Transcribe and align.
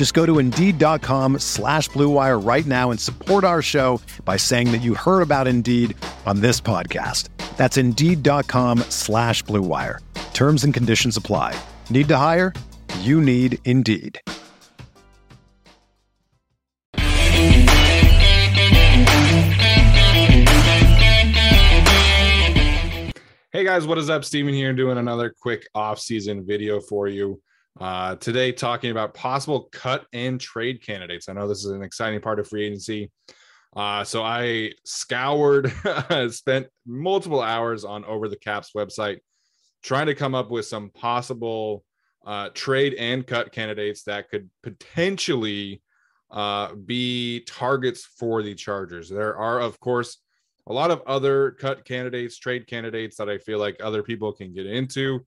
Just 0.00 0.14
go 0.14 0.24
to 0.24 0.38
Indeed.com 0.38 1.40
slash 1.40 1.90
BlueWire 1.90 2.42
right 2.42 2.64
now 2.64 2.90
and 2.90 2.98
support 2.98 3.44
our 3.44 3.60
show 3.60 4.00
by 4.24 4.38
saying 4.38 4.72
that 4.72 4.80
you 4.80 4.94
heard 4.94 5.20
about 5.20 5.46
Indeed 5.46 5.94
on 6.24 6.40
this 6.40 6.58
podcast. 6.58 7.28
That's 7.58 7.76
Indeed.com 7.76 8.78
slash 8.88 9.44
BlueWire. 9.44 9.98
Terms 10.32 10.64
and 10.64 10.72
conditions 10.72 11.18
apply. 11.18 11.54
Need 11.90 12.08
to 12.08 12.16
hire? 12.16 12.54
You 13.00 13.20
need 13.20 13.58
Indeed. 13.66 14.18
Hey 23.52 23.64
guys, 23.64 23.86
what 23.86 23.98
is 23.98 24.08
up? 24.08 24.24
Steven 24.24 24.54
here 24.54 24.72
doing 24.72 24.96
another 24.96 25.34
quick 25.38 25.66
off-season 25.74 26.46
video 26.46 26.80
for 26.80 27.06
you. 27.06 27.38
Uh, 27.80 28.14
today, 28.16 28.52
talking 28.52 28.90
about 28.90 29.14
possible 29.14 29.70
cut 29.72 30.04
and 30.12 30.38
trade 30.38 30.82
candidates. 30.82 31.30
I 31.30 31.32
know 31.32 31.48
this 31.48 31.64
is 31.64 31.70
an 31.70 31.82
exciting 31.82 32.20
part 32.20 32.38
of 32.38 32.46
free 32.46 32.66
agency. 32.66 33.10
Uh, 33.74 34.04
so 34.04 34.22
I 34.22 34.72
scoured, 34.84 35.72
spent 36.30 36.66
multiple 36.86 37.40
hours 37.40 37.86
on 37.86 38.04
Over 38.04 38.28
the 38.28 38.36
Caps 38.36 38.72
website 38.76 39.20
trying 39.82 40.06
to 40.06 40.14
come 40.14 40.34
up 40.34 40.50
with 40.50 40.66
some 40.66 40.90
possible 40.90 41.82
uh, 42.26 42.50
trade 42.52 42.94
and 42.98 43.26
cut 43.26 43.50
candidates 43.50 44.02
that 44.02 44.28
could 44.28 44.50
potentially 44.62 45.80
uh, 46.30 46.74
be 46.74 47.40
targets 47.46 48.04
for 48.04 48.42
the 48.42 48.54
Chargers. 48.54 49.08
There 49.08 49.36
are, 49.38 49.58
of 49.58 49.80
course, 49.80 50.18
a 50.66 50.72
lot 50.72 50.90
of 50.90 51.00
other 51.06 51.52
cut 51.52 51.86
candidates, 51.86 52.38
trade 52.38 52.66
candidates 52.66 53.16
that 53.16 53.30
I 53.30 53.38
feel 53.38 53.58
like 53.58 53.80
other 53.82 54.02
people 54.02 54.34
can 54.34 54.52
get 54.52 54.66
into. 54.66 55.24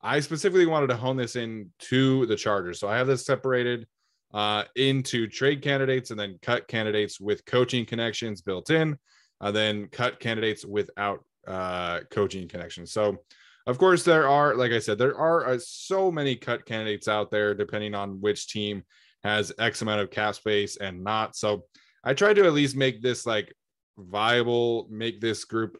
I 0.00 0.20
specifically 0.20 0.66
wanted 0.66 0.88
to 0.88 0.96
hone 0.96 1.16
this 1.16 1.36
in 1.36 1.70
to 1.80 2.26
the 2.26 2.36
Chargers. 2.36 2.78
So 2.78 2.88
I 2.88 2.96
have 2.96 3.06
this 3.06 3.26
separated 3.26 3.86
uh, 4.32 4.64
into 4.76 5.26
trade 5.26 5.62
candidates 5.62 6.10
and 6.10 6.20
then 6.20 6.38
cut 6.42 6.68
candidates 6.68 7.20
with 7.20 7.44
coaching 7.44 7.86
connections 7.86 8.42
built 8.42 8.70
in, 8.70 8.96
uh, 9.40 9.50
then 9.50 9.88
cut 9.88 10.20
candidates 10.20 10.64
without 10.64 11.24
uh, 11.46 12.00
coaching 12.10 12.46
connections. 12.46 12.92
So, 12.92 13.18
of 13.66 13.78
course, 13.78 14.02
there 14.02 14.28
are, 14.28 14.54
like 14.54 14.72
I 14.72 14.78
said, 14.78 14.98
there 14.98 15.18
are 15.18 15.46
uh, 15.46 15.58
so 15.62 16.10
many 16.10 16.36
cut 16.36 16.64
candidates 16.64 17.08
out 17.08 17.30
there, 17.30 17.54
depending 17.54 17.94
on 17.94 18.20
which 18.20 18.48
team 18.48 18.82
has 19.24 19.52
X 19.58 19.82
amount 19.82 20.00
of 20.00 20.10
cap 20.10 20.34
space 20.34 20.76
and 20.76 21.02
not. 21.02 21.36
So, 21.36 21.64
I 22.04 22.14
tried 22.14 22.34
to 22.34 22.46
at 22.46 22.52
least 22.52 22.76
make 22.76 23.02
this 23.02 23.26
like 23.26 23.54
viable, 23.98 24.86
make 24.90 25.20
this 25.20 25.44
group 25.44 25.78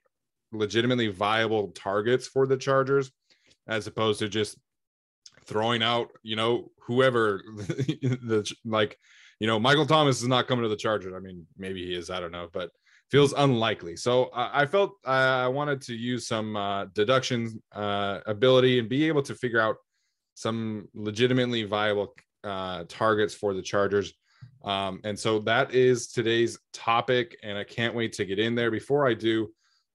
legitimately 0.52 1.08
viable 1.08 1.68
targets 1.68 2.26
for 2.26 2.46
the 2.46 2.56
Chargers, 2.56 3.10
as 3.68 3.86
opposed 3.86 4.18
to 4.20 4.28
just 4.28 4.58
throwing 5.46 5.82
out, 5.82 6.08
you 6.22 6.36
know, 6.36 6.70
whoever 6.80 7.42
the 7.56 8.50
like, 8.64 8.98
you 9.40 9.46
know, 9.46 9.58
Michael 9.58 9.86
Thomas 9.86 10.20
is 10.20 10.28
not 10.28 10.48
coming 10.48 10.62
to 10.62 10.68
the 10.68 10.76
Chargers. 10.76 11.14
I 11.14 11.20
mean, 11.20 11.46
maybe 11.56 11.84
he 11.84 11.94
is, 11.94 12.10
I 12.10 12.20
don't 12.20 12.32
know, 12.32 12.48
but 12.52 12.70
feels 13.10 13.32
unlikely. 13.32 13.96
So 13.96 14.24
uh, 14.26 14.50
I 14.52 14.66
felt 14.66 14.92
I 15.04 15.48
wanted 15.48 15.80
to 15.82 15.94
use 15.94 16.26
some 16.26 16.56
uh, 16.56 16.86
deduction 16.86 17.62
uh, 17.72 18.20
ability 18.26 18.78
and 18.78 18.88
be 18.88 19.06
able 19.08 19.22
to 19.22 19.34
figure 19.34 19.60
out 19.60 19.76
some 20.34 20.88
legitimately 20.94 21.64
viable 21.64 22.14
uh, 22.44 22.84
targets 22.88 23.34
for 23.34 23.54
the 23.54 23.62
Chargers. 23.62 24.12
Um, 24.64 25.00
and 25.04 25.18
so 25.18 25.38
that 25.40 25.74
is 25.74 26.08
today's 26.08 26.58
topic, 26.72 27.36
and 27.42 27.56
I 27.56 27.64
can't 27.64 27.94
wait 27.94 28.12
to 28.14 28.24
get 28.24 28.38
in 28.38 28.54
there. 28.54 28.70
Before 28.70 29.06
I 29.06 29.14
do, 29.14 29.50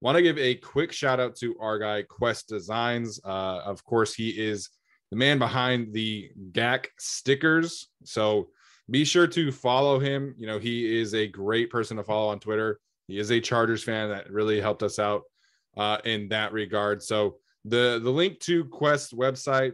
want 0.02 0.16
to 0.16 0.22
give 0.22 0.38
a 0.38 0.56
quick 0.56 0.92
shout 0.92 1.20
out 1.20 1.36
to 1.38 1.58
our 1.60 1.78
guy 1.80 2.04
Quest 2.04 2.48
Designs. 2.48 3.20
Uh, 3.24 3.60
of 3.66 3.84
course, 3.84 4.14
he 4.14 4.30
is 4.30 4.70
the 5.12 5.18
man 5.18 5.40
behind 5.40 5.94
the 5.94 6.30
GAC 6.52 6.88
stickers. 7.00 7.90
So 8.04 8.50
be 8.90 9.04
sure 9.04 9.28
to 9.28 9.52
follow 9.52 10.00
him. 10.00 10.36
You 10.38 10.48
know, 10.48 10.60
he 10.60 11.00
is 11.00 11.14
a 11.14 11.28
great 11.28 11.70
person 11.70 11.98
to 11.98 12.04
follow 12.04 12.30
on 12.30 12.40
Twitter. 12.40 12.80
He 13.08 13.20
is 13.20 13.32
a 13.32 13.40
Chargers 13.40 13.84
fan 13.84 14.10
that 14.10 14.32
really 14.32 14.62
helped 14.62 14.84
us 14.84 15.00
out 15.00 15.24
uh, 15.78 15.98
in 16.06 16.30
that 16.30 16.54
regard. 16.54 17.02
So 17.02 17.38
the 17.66 18.00
the 18.02 18.10
link 18.10 18.40
to 18.42 18.66
Quest 18.66 19.16
website 19.16 19.74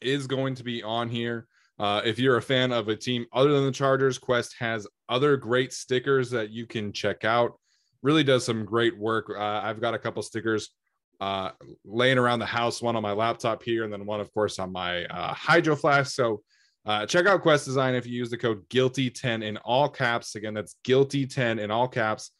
is 0.00 0.26
going 0.26 0.54
to 0.56 0.64
be 0.64 0.82
on 0.82 1.08
here. 1.08 1.46
Uh, 1.78 2.02
if 2.04 2.18
you're 2.18 2.38
a 2.38 2.42
fan 2.42 2.72
of 2.72 2.88
a 2.88 2.96
team 2.96 3.24
other 3.32 3.52
than 3.52 3.64
the 3.64 3.72
Chargers, 3.72 4.18
Quest 4.18 4.56
has 4.58 4.86
other 5.08 5.36
great 5.36 5.72
stickers 5.72 6.30
that 6.30 6.50
you 6.50 6.66
can 6.66 6.92
check 6.92 7.24
out. 7.24 7.58
Really 8.02 8.24
does 8.24 8.44
some 8.44 8.64
great 8.64 8.96
work. 8.96 9.30
Uh, 9.30 9.60
I've 9.62 9.80
got 9.80 9.94
a 9.94 9.98
couple 9.98 10.22
stickers 10.22 10.70
uh, 11.20 11.50
laying 11.84 12.18
around 12.18 12.38
the 12.38 12.46
house, 12.46 12.80
one 12.80 12.96
on 12.96 13.02
my 13.02 13.12
laptop 13.12 13.62
here, 13.62 13.84
and 13.84 13.92
then 13.92 14.06
one, 14.06 14.20
of 14.20 14.32
course, 14.32 14.58
on 14.58 14.72
my 14.72 15.04
uh, 15.06 15.34
Hydro 15.34 15.74
Flask. 15.76 16.14
So 16.14 16.42
uh, 16.86 17.06
check 17.06 17.26
out 17.26 17.42
Quest 17.42 17.64
Design 17.64 17.94
if 17.94 18.06
you 18.06 18.12
use 18.12 18.30
the 18.30 18.36
code 18.36 18.68
Guilty10 18.68 19.42
in 19.42 19.56
all 19.58 19.88
caps. 19.88 20.36
Again, 20.36 20.54
that's 20.54 20.76
Guilty10 20.86 21.58
in 21.58 21.70
all 21.70 21.88
caps. 21.88 22.30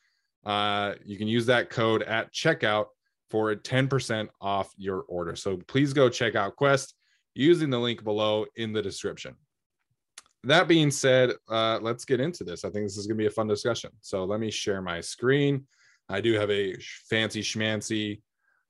Uh, 0.46 0.94
you 1.04 1.18
can 1.18 1.28
use 1.28 1.46
that 1.46 1.70
code 1.70 2.02
at 2.02 2.32
checkout 2.32 2.86
for 3.30 3.54
10% 3.54 4.28
off 4.40 4.72
your 4.76 5.00
order. 5.02 5.36
So 5.36 5.58
please 5.68 5.92
go 5.92 6.08
check 6.08 6.34
out 6.34 6.56
Quest 6.56 6.94
using 7.34 7.70
the 7.70 7.78
link 7.78 8.04
below 8.04 8.46
in 8.56 8.72
the 8.72 8.80
description. 8.80 9.34
That 10.44 10.68
being 10.68 10.90
said, 10.90 11.32
uh, 11.48 11.78
let's 11.82 12.04
get 12.04 12.20
into 12.20 12.44
this. 12.44 12.64
I 12.64 12.70
think 12.70 12.86
this 12.86 12.96
is 12.96 13.06
going 13.06 13.16
to 13.16 13.22
be 13.22 13.26
a 13.26 13.30
fun 13.30 13.48
discussion. 13.48 13.90
So 14.00 14.24
let 14.24 14.40
me 14.40 14.50
share 14.50 14.80
my 14.80 15.00
screen. 15.00 15.66
I 16.08 16.20
do 16.20 16.34
have 16.34 16.50
a 16.50 16.76
fancy 17.08 17.42
schmancy 17.42 18.20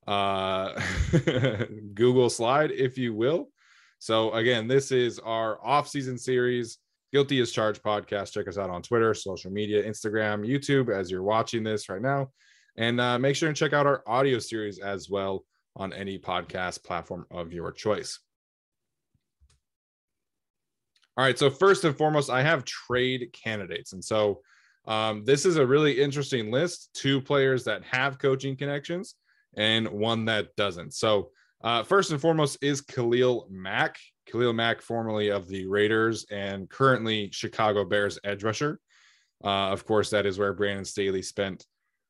uh, 0.08 0.80
Google 1.94 2.30
slide, 2.30 2.70
if 2.70 2.96
you 2.96 3.14
will. 3.14 3.50
So 3.98 4.32
again, 4.32 4.66
this 4.66 4.90
is 4.90 5.18
our 5.18 5.64
off-season 5.64 6.18
series, 6.18 6.78
Guilty 7.12 7.40
as 7.40 7.52
Charged 7.52 7.82
podcast. 7.82 8.32
Check 8.32 8.48
us 8.48 8.58
out 8.58 8.70
on 8.70 8.82
Twitter, 8.82 9.12
social 9.12 9.50
media, 9.50 9.82
Instagram, 9.82 10.46
YouTube, 10.48 10.90
as 10.90 11.10
you're 11.10 11.22
watching 11.22 11.62
this 11.62 11.88
right 11.88 12.00
now, 12.00 12.30
and 12.76 13.00
uh, 13.00 13.18
make 13.18 13.36
sure 13.36 13.48
and 13.48 13.56
check 13.56 13.72
out 13.72 13.86
our 13.86 14.02
audio 14.06 14.38
series 14.38 14.78
as 14.78 15.10
well 15.10 15.44
on 15.76 15.92
any 15.92 16.18
podcast 16.18 16.82
platform 16.84 17.26
of 17.30 17.52
your 17.52 17.70
choice. 17.72 18.18
All 21.18 21.24
right. 21.24 21.36
So 21.36 21.50
first 21.50 21.84
and 21.84 21.98
foremost, 21.98 22.30
I 22.30 22.42
have 22.42 22.64
trade 22.64 23.30
candidates, 23.32 23.92
and 23.92 24.04
so 24.04 24.40
um, 24.86 25.24
this 25.24 25.44
is 25.44 25.56
a 25.56 25.66
really 25.66 26.00
interesting 26.00 26.52
list. 26.52 26.90
Two 26.94 27.20
players 27.20 27.64
that 27.64 27.82
have 27.82 28.20
coaching 28.20 28.56
connections, 28.56 29.16
and 29.56 29.88
one 29.88 30.26
that 30.26 30.54
doesn't. 30.54 30.94
So 30.94 31.30
uh, 31.64 31.82
first 31.82 32.12
and 32.12 32.20
foremost 32.20 32.58
is 32.62 32.80
Khalil 32.80 33.48
Mack. 33.50 33.98
Khalil 34.30 34.52
Mack, 34.52 34.80
formerly 34.80 35.30
of 35.30 35.48
the 35.48 35.66
Raiders 35.66 36.24
and 36.30 36.70
currently 36.70 37.30
Chicago 37.32 37.84
Bears 37.84 38.20
edge 38.22 38.44
rusher. 38.44 38.78
Uh, 39.42 39.72
of 39.72 39.84
course, 39.84 40.10
that 40.10 40.24
is 40.24 40.38
where 40.38 40.52
Brandon 40.52 40.84
Staley 40.84 41.22
spent 41.22 41.66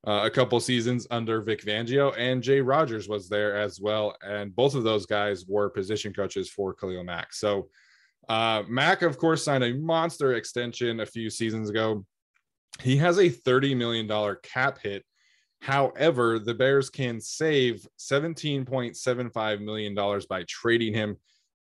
uh, 0.06 0.20
a 0.25 0.31
couple 0.31 0.61
seasons 0.61 1.06
under 1.11 1.40
Vic 1.40 1.62
Fangio, 1.64 2.12
and 2.19 2.43
Jay 2.43 2.61
Rodgers 2.61 3.08
was 3.08 3.31
there 3.31 3.56
as 3.56 3.81
well. 3.81 4.14
And 4.20 4.54
both 4.54 4.75
of 4.75 4.84
those 4.84 5.06
guys 5.06 5.46
were 5.46 5.70
position 5.70 6.12
coaches 6.12 6.50
for 6.50 6.75
Khalil 6.75 7.04
Mack. 7.04 7.32
So 7.32 7.70
uh, 8.28 8.62
Mack, 8.69 9.02
of 9.02 9.19
course, 9.19 9.44
signed 9.44 9.64
a 9.64 9.75
monster 9.75 10.34
extension 10.34 11.00
a 11.00 11.06
few 11.06 11.30
seasons 11.30 11.70
ago. 11.70 12.04
He 12.80 12.96
has 12.98 13.19
a 13.19 13.30
$30 13.30 13.76
million 13.76 14.36
cap 14.42 14.78
hit. 14.82 15.04
However, 15.60 16.38
the 16.38 16.54
Bears 16.54 16.90
can 16.90 17.20
save 17.20 17.86
$17.75 17.98 19.60
million 19.60 19.94
by 20.28 20.44
trading 20.46 20.94
him 20.94 21.16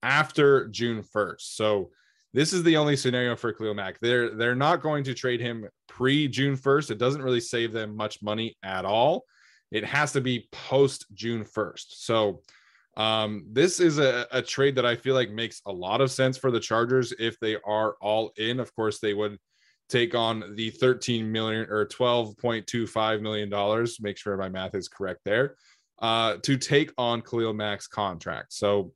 after 0.03 0.69
June 0.69 1.03
1st. 1.03 1.41
So 1.41 1.91
this 2.33 2.53
is 2.53 2.65
the 2.65 2.77
only 2.77 2.97
scenario 2.97 3.37
for 3.37 3.53
Khalil 3.53 3.75
Mack. 3.75 4.01
They're 4.01 4.31
they're 4.31 4.57
not 4.57 4.83
going 4.83 5.05
to 5.05 5.15
trade 5.15 5.41
him 5.41 5.69
pre 5.89 6.27
June 6.27 6.57
1st. 6.57 6.91
It 6.91 6.99
doesn't 6.99 7.23
really 7.23 7.41
save 7.41 7.73
them 7.73 7.97
much 7.97 8.23
money 8.23 8.57
at 8.63 8.85
all. 8.85 9.25
it 9.71 9.85
has 9.85 10.13
to 10.13 10.21
be 10.21 10.49
post 10.51 11.07
June 11.15 11.45
1st. 11.45 11.87
So 11.91 12.43
um, 12.97 13.47
this 13.51 13.81
is 13.81 13.99
a, 13.99 14.27
a 14.31 14.41
trade 14.41 14.77
that 14.77 14.87
I 14.87 14.97
feel 14.97 15.15
like 15.15 15.31
makes 15.31 15.61
a 15.67 15.73
lot 15.73 16.01
of 16.01 16.11
sense 16.11 16.39
for 16.39 16.51
the 16.51 16.61
Chargers 16.61 17.13
if 17.19 17.39
they 17.41 17.57
are 17.67 17.97
all 18.01 18.33
in. 18.37 18.61
Of 18.61 18.75
course, 18.75 19.01
they 19.01 19.15
would 19.15 19.39
take 19.89 20.15
on 20.15 20.55
the 20.55 20.71
13 20.71 21.31
million 21.31 21.67
or 21.69 21.87
12.25 21.87 23.21
million 23.21 23.49
dollars. 23.49 23.99
Make 24.01 24.17
sure 24.17 24.37
my 24.37 24.49
math 24.49 24.75
is 24.75 24.89
correct 24.89 25.21
there. 25.25 25.57
Uh, 26.01 26.37
to 26.43 26.57
take 26.57 26.93
on 26.99 27.23
Khalil 27.23 27.53
Mack's 27.53 27.87
contract. 27.87 28.53
So 28.53 28.93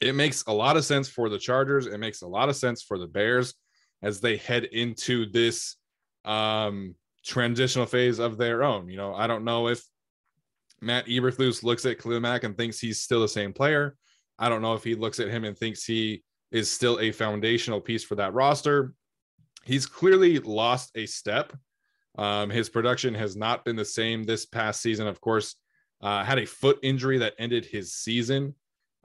it 0.00 0.14
makes 0.14 0.44
a 0.46 0.52
lot 0.52 0.76
of 0.76 0.84
sense 0.84 1.08
for 1.08 1.28
the 1.28 1.38
Chargers. 1.38 1.86
It 1.86 1.98
makes 1.98 2.22
a 2.22 2.26
lot 2.26 2.48
of 2.48 2.56
sense 2.56 2.82
for 2.82 2.98
the 2.98 3.06
Bears 3.06 3.54
as 4.02 4.20
they 4.20 4.36
head 4.36 4.64
into 4.64 5.26
this 5.30 5.76
um, 6.24 6.94
transitional 7.24 7.86
phase 7.86 8.18
of 8.18 8.36
their 8.36 8.62
own. 8.62 8.88
You 8.88 8.96
know, 8.96 9.14
I 9.14 9.26
don't 9.26 9.44
know 9.44 9.68
if 9.68 9.82
Matt 10.84 11.06
Eberflus 11.06 11.62
looks 11.62 11.86
at 11.86 11.98
Khalil 11.98 12.20
Mack 12.20 12.44
and 12.44 12.56
thinks 12.56 12.78
he's 12.78 13.00
still 13.00 13.20
the 13.20 13.28
same 13.28 13.52
player. 13.52 13.96
I 14.38 14.48
don't 14.48 14.62
know 14.62 14.74
if 14.74 14.84
he 14.84 14.94
looks 14.94 15.20
at 15.20 15.28
him 15.28 15.44
and 15.44 15.56
thinks 15.56 15.84
he 15.84 16.22
is 16.50 16.70
still 16.70 17.00
a 17.00 17.12
foundational 17.12 17.80
piece 17.80 18.04
for 18.04 18.14
that 18.16 18.34
roster. 18.34 18.94
He's 19.64 19.86
clearly 19.86 20.38
lost 20.38 20.90
a 20.94 21.06
step. 21.06 21.52
Um, 22.16 22.50
his 22.50 22.68
production 22.68 23.14
has 23.14 23.36
not 23.36 23.64
been 23.64 23.76
the 23.76 23.84
same 23.84 24.24
this 24.24 24.46
past 24.46 24.80
season. 24.80 25.06
Of 25.06 25.20
course, 25.20 25.56
uh, 26.00 26.22
had 26.22 26.38
a 26.38 26.46
foot 26.46 26.78
injury 26.82 27.18
that 27.18 27.34
ended 27.38 27.64
his 27.64 27.94
season. 27.94 28.54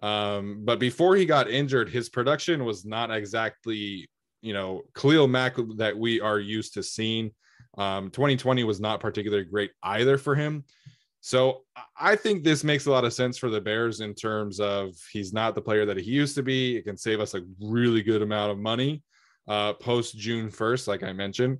Um, 0.01 0.61
but 0.63 0.79
before 0.79 1.15
he 1.15 1.25
got 1.25 1.49
injured, 1.49 1.89
his 1.89 2.09
production 2.09 2.65
was 2.65 2.85
not 2.85 3.11
exactly, 3.11 4.09
you 4.41 4.53
know, 4.53 4.83
Khalil 4.95 5.27
Mack 5.27 5.55
that 5.77 5.97
we 5.97 6.21
are 6.21 6.39
used 6.39 6.73
to 6.75 6.83
seeing. 6.83 7.31
Um, 7.77 8.09
2020 8.11 8.63
was 8.63 8.79
not 8.79 8.99
particularly 8.99 9.45
great 9.45 9.71
either 9.83 10.17
for 10.17 10.35
him. 10.35 10.65
So 11.21 11.63
I 11.99 12.15
think 12.15 12.43
this 12.43 12.63
makes 12.63 12.85
a 12.85 12.91
lot 12.91 13.03
of 13.03 13.13
sense 13.13 13.37
for 13.37 13.49
the 13.49 13.59
Bears 13.59 13.99
in 13.99 14.13
terms 14.13 14.59
of 14.59 14.95
he's 15.11 15.33
not 15.33 15.53
the 15.53 15.61
player 15.61 15.85
that 15.85 15.97
he 15.97 16.11
used 16.11 16.35
to 16.35 16.43
be. 16.43 16.77
It 16.77 16.83
can 16.83 16.97
save 16.97 17.19
us 17.19 17.33
a 17.33 17.41
really 17.59 18.01
good 18.01 18.21
amount 18.21 18.51
of 18.51 18.57
money 18.57 19.03
uh, 19.47 19.73
post 19.73 20.17
June 20.17 20.49
1st, 20.49 20.87
like 20.87 21.03
I 21.03 21.11
mentioned. 21.11 21.57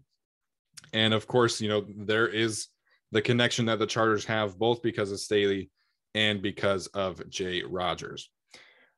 And 0.94 1.14
of 1.14 1.28
course, 1.28 1.60
you 1.60 1.68
know, 1.68 1.86
there 1.98 2.28
is 2.28 2.68
the 3.12 3.22
connection 3.22 3.66
that 3.66 3.80
the 3.80 3.88
Chargers 3.88 4.26
have 4.26 4.58
both 4.58 4.82
because 4.82 5.12
of 5.12 5.20
Staley 5.20 5.70
and 6.16 6.42
because 6.42 6.88
of 6.88 7.28
Jay 7.30 7.64
Rodgers. 7.64 8.30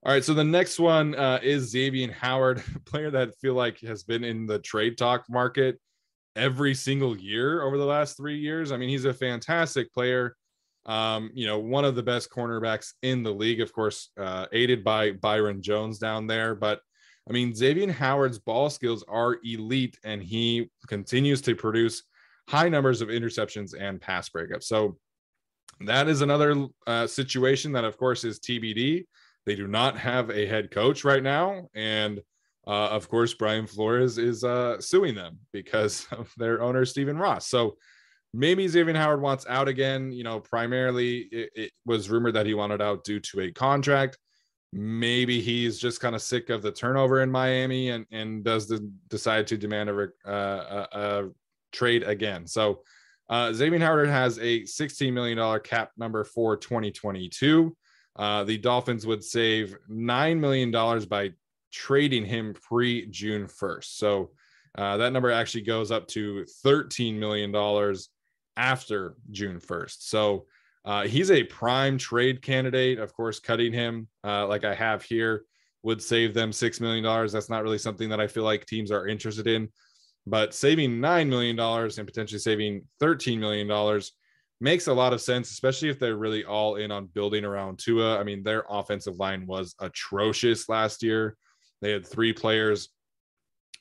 All 0.04 0.12
right, 0.12 0.24
so 0.24 0.34
the 0.34 0.44
next 0.44 0.80
one 0.80 1.16
uh, 1.16 1.40
is 1.44 1.70
Xavier 1.70 2.12
Howard, 2.12 2.64
player 2.86 3.12
that 3.12 3.30
I 3.30 3.32
feel 3.42 3.54
like 3.54 3.80
has 3.82 4.04
been 4.04 4.24
in 4.24 4.46
the 4.46 4.60
trade 4.60 4.98
talk 4.98 5.26
market 5.30 5.80
every 6.36 6.74
single 6.74 7.18
year 7.18 7.64
over 7.64 7.78
the 7.78 7.86
last 7.86 8.18
three 8.18 8.38
years. 8.38 8.72
I 8.72 8.78
mean, 8.78 8.90
he's 8.90 9.06
a 9.06 9.14
fantastic 9.14 9.94
player. 9.94 10.36
Um, 10.86 11.32
you 11.34 11.46
know, 11.46 11.60
one 11.60 11.86
of 11.86 11.96
the 11.96 12.04
best 12.04 12.32
cornerbacks 12.32 12.94
in 13.04 13.24
the 13.24 13.32
league, 13.32 13.62
of 13.62 13.72
course, 13.72 14.10
uh, 14.18 14.48
aided 14.52 14.84
by 14.84 15.12
Byron 15.12 15.62
Jones 15.62 16.00
down 16.00 16.28
there. 16.28 16.56
But 16.56 16.82
I 17.30 17.34
mean, 17.34 17.54
Xavier 17.54 17.92
Howard's 17.92 18.40
ball 18.40 18.70
skills 18.70 19.04
are 19.08 19.38
elite, 19.44 19.98
and 20.04 20.24
he 20.24 20.70
continues 20.88 21.42
to 21.42 21.56
produce 21.56 22.04
high 22.50 22.70
numbers 22.70 23.02
of 23.02 23.10
interceptions 23.10 23.74
and 23.80 24.02
pass 24.02 24.30
breakups. 24.30 24.64
So 24.64 24.98
that 25.82 26.08
is 26.08 26.22
another 26.22 26.68
uh, 26.88 27.08
situation 27.08 27.72
that, 27.74 27.84
of 27.84 27.98
course, 27.98 28.24
is 28.24 28.40
TBD. 28.40 29.06
They 29.46 29.56
do 29.56 29.68
not 29.68 29.98
have 29.98 30.30
a 30.30 30.46
head 30.46 30.72
coach 30.72 31.04
right 31.04 31.24
now, 31.24 31.68
and 31.74 32.22
uh, 32.68 32.90
of 32.90 33.10
course, 33.10 33.34
Brian 33.34 33.66
Flores 33.66 34.18
is 34.18 34.44
uh, 34.44 34.80
suing 34.80 35.16
them 35.16 35.40
because 35.52 36.08
of 36.12 36.32
their 36.38 36.62
owner 36.62 36.86
Stephen 36.86 37.18
Ross. 37.18 37.48
So 37.48 37.78
maybe 38.34 38.68
Xavier 38.68 38.96
Howard 38.96 39.22
wants 39.22 39.46
out 39.48 39.68
again. 39.68 40.12
You 40.12 40.24
know, 40.24 40.40
primarily 40.40 41.20
it, 41.32 41.50
it 41.56 41.72
was 41.86 42.10
rumored 42.10 42.36
that 42.36 42.46
he 42.46 42.54
wanted 42.54 42.82
out 42.82 43.04
due 43.04 43.20
to 43.20 43.42
a 43.42 43.52
contract. 43.52 44.18
Maybe 44.74 45.42
he's 45.42 45.80
just 45.80 46.00
kind 46.00 46.16
of 46.16 46.22
sick 46.22 46.50
of 46.50 46.62
the 46.62 46.72
turnover 46.72 47.22
in 47.22 47.32
Miami 47.32 47.90
and 47.90 48.06
and 48.12 48.44
does 48.44 48.68
the, 48.68 48.90
decide 49.10 49.48
to 49.48 49.58
demand 49.58 49.90
a, 49.90 50.10
uh, 50.26 50.88
a, 50.94 51.00
a 51.00 51.30
trade 51.72 52.04
again. 52.04 52.48
So 52.48 52.82
uh, 53.30 53.54
Xavier 53.54 53.80
Howard 53.80 54.10
has 54.10 54.38
a 54.40 54.62
$16 54.62 55.14
million 55.14 55.60
cap 55.62 55.92
number 55.98 56.24
for 56.26 56.58
2022. 56.58 57.76
Uh, 58.18 58.44
the 58.44 58.58
Dolphins 58.58 59.08
would 59.08 59.24
save 59.24 59.76
$9 59.90 60.38
million 60.38 60.72
by 61.08 61.32
trading 61.72 62.26
him 62.26 62.54
pre 62.54 63.06
June 63.08 63.46
1st. 63.46 63.86
So 63.86 64.32
uh, 64.78 64.98
that 64.98 65.14
number 65.14 65.32
actually 65.32 65.62
goes 65.62 65.92
up 65.92 66.08
to 66.10 66.46
$13 66.66 67.18
million 67.18 67.52
after 68.58 69.16
June 69.32 69.60
1st. 69.60 69.98
So 70.00 70.46
uh, 70.84 71.04
he's 71.04 71.32
a 71.32 71.44
prime 71.44 71.98
trade 71.98 72.42
candidate. 72.42 73.00
Of 73.00 73.14
course, 73.14 73.40
cutting 73.40 73.74
him 73.74 74.08
uh, 74.24 74.48
like 74.48 74.64
I 74.64 74.74
have 74.74 75.04
here 75.04 75.46
would 75.84 76.02
save 76.02 76.34
them 76.34 76.52
$6 76.52 76.82
million. 76.82 77.04
That's 77.28 77.50
not 77.50 77.64
really 77.64 77.78
something 77.78 78.10
that 78.10 78.20
I 78.20 78.28
feel 78.28 78.44
like 78.44 78.66
teams 78.66 78.92
are 78.92 79.08
interested 79.08 79.48
in. 79.48 79.70
But 80.28 80.54
saving 80.54 81.00
$9 81.00 81.28
million 81.28 81.60
and 81.60 82.08
potentially 82.08 82.40
saving 82.40 82.84
$13 83.02 83.40
million 83.40 84.02
makes 84.60 84.86
a 84.88 84.94
lot 84.94 85.14
of 85.14 85.22
sense, 85.22 85.50
especially 85.50 85.90
if 85.90 85.98
they're 85.98 86.18
really 86.18 86.46
all 86.46 86.76
in 86.76 86.92
on 86.92 87.08
building 87.08 87.44
around 87.44 87.80
Tua. 87.80 88.20
I 88.20 88.24
mean, 88.24 88.44
their 88.44 88.64
offensive 88.70 89.18
line 89.18 89.48
was 89.48 89.74
atrocious 89.80 90.70
last 90.70 91.02
year. 91.02 91.36
They 91.82 91.92
had 91.92 92.06
three 92.06 92.32
players 92.32 92.90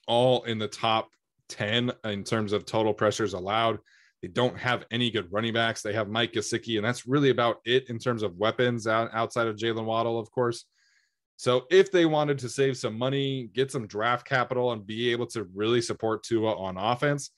all 0.09 0.43
in 0.45 0.59
the 0.59 0.69
top 0.69 1.11
10 1.51 1.93
in 2.05 2.25
terms 2.25 2.55
of 2.55 2.65
total 2.65 2.95
pressures 2.95 3.35
allowed. 3.35 3.79
They 4.23 4.29
don't 4.29 4.59
have 4.59 4.85
any 4.91 5.11
good 5.11 5.33
running 5.33 5.55
backs. 5.55 5.83
They 5.83 5.95
have 5.95 6.09
Mike 6.09 6.33
Gesicki, 6.33 6.77
and 6.77 6.85
that's 6.85 7.07
really 7.07 7.31
about 7.31 7.59
it 7.65 7.89
in 7.89 7.99
terms 7.99 8.23
of 8.23 8.37
weapons 8.37 8.87
outside 8.87 9.47
of 9.47 9.57
Jaylen 9.57 9.87
Waddle, 9.87 10.19
of 10.19 10.31
course. 10.31 10.67
So 11.37 11.63
if 11.71 11.91
they 11.91 12.05
wanted 12.05 12.39
to 12.41 12.51
save 12.51 12.77
some 12.77 12.99
money, 12.99 13.49
get 13.55 13.73
some 13.73 13.87
draft 13.87 14.27
capital, 14.27 14.73
and 14.73 14.87
be 14.87 15.11
able 15.11 15.27
to 15.29 15.45
really 15.55 15.81
support 15.81 16.23
Tua 16.23 16.55
on 16.55 16.77
offense, 16.77 17.31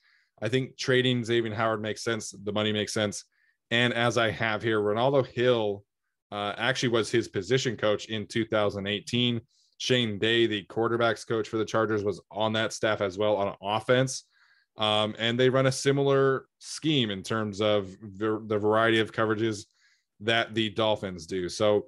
I 0.42 0.48
think 0.48 0.76
trading 0.76 1.24
Xavier 1.24 1.54
Howard 1.54 1.80
makes 1.80 2.02
sense. 2.02 2.34
The 2.42 2.52
money 2.52 2.72
makes 2.72 2.92
sense. 2.92 3.24
And 3.70 3.94
as 3.94 4.18
I 4.18 4.30
have 4.30 4.60
here, 4.60 4.80
Renaldo 4.80 5.22
Hill 5.22 5.84
uh, 6.32 6.54
actually 6.58 6.88
was 6.88 7.12
his 7.12 7.28
position 7.28 7.76
coach 7.76 8.06
in 8.06 8.26
2018. 8.26 9.40
Shane 9.78 10.18
Day, 10.18 10.46
the 10.46 10.64
quarterbacks 10.64 11.26
coach 11.26 11.48
for 11.48 11.58
the 11.58 11.64
Chargers, 11.64 12.02
was 12.02 12.20
on 12.30 12.52
that 12.54 12.72
staff 12.72 13.00
as 13.00 13.18
well 13.18 13.36
on 13.36 13.54
offense. 13.62 14.24
Um, 14.78 15.14
and 15.18 15.38
they 15.38 15.50
run 15.50 15.66
a 15.66 15.72
similar 15.72 16.46
scheme 16.58 17.10
in 17.10 17.22
terms 17.22 17.60
of 17.60 17.90
the, 18.00 18.42
the 18.46 18.58
variety 18.58 19.00
of 19.00 19.12
coverages 19.12 19.66
that 20.20 20.54
the 20.54 20.70
Dolphins 20.70 21.26
do. 21.26 21.48
So 21.48 21.86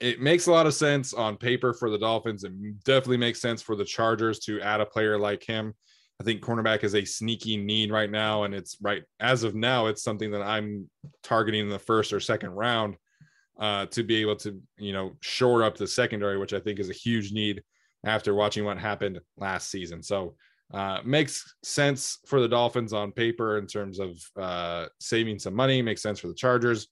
it 0.00 0.20
makes 0.20 0.46
a 0.46 0.52
lot 0.52 0.66
of 0.66 0.74
sense 0.74 1.12
on 1.12 1.36
paper 1.36 1.72
for 1.72 1.90
the 1.90 1.98
Dolphins. 1.98 2.44
It 2.44 2.52
definitely 2.84 3.16
makes 3.16 3.40
sense 3.40 3.62
for 3.62 3.74
the 3.74 3.84
Chargers 3.84 4.38
to 4.40 4.60
add 4.60 4.80
a 4.80 4.86
player 4.86 5.18
like 5.18 5.42
him. 5.42 5.74
I 6.20 6.24
think 6.24 6.40
cornerback 6.40 6.84
is 6.84 6.94
a 6.94 7.04
sneaky 7.04 7.56
need 7.56 7.92
right 7.92 8.10
now, 8.10 8.42
and 8.42 8.52
it's 8.52 8.76
right 8.80 9.02
as 9.20 9.44
of 9.44 9.54
now, 9.54 9.86
it's 9.86 10.02
something 10.02 10.30
that 10.32 10.42
I'm 10.42 10.90
targeting 11.22 11.62
in 11.62 11.68
the 11.68 11.78
first 11.78 12.12
or 12.12 12.18
second 12.18 12.50
round 12.50 12.96
uh, 13.58 13.86
to 13.86 14.02
be 14.02 14.16
able 14.16 14.36
to, 14.36 14.60
you 14.78 14.92
know, 14.92 15.12
shore 15.20 15.62
up 15.62 15.76
the 15.76 15.86
secondary, 15.86 16.38
which 16.38 16.52
I 16.52 16.60
think 16.60 16.80
is 16.80 16.90
a 16.90 16.94
huge 16.94 17.32
need 17.32 17.62
after 18.04 18.34
watching 18.34 18.64
what 18.64 18.78
happened 18.78 19.20
last 19.36 19.70
season. 19.70 20.02
So 20.02 20.34
uh, 20.72 20.98
makes 21.04 21.54
sense 21.62 22.18
for 22.26 22.40
the 22.40 22.48
Dolphins 22.48 22.92
on 22.92 23.12
paper 23.12 23.58
in 23.58 23.66
terms 23.66 23.98
of 23.98 24.20
uh, 24.36 24.86
saving 25.00 25.38
some 25.38 25.54
money. 25.54 25.80
Makes 25.80 26.02
sense 26.02 26.18
for 26.20 26.28
the 26.28 26.34
Chargers. 26.34 26.88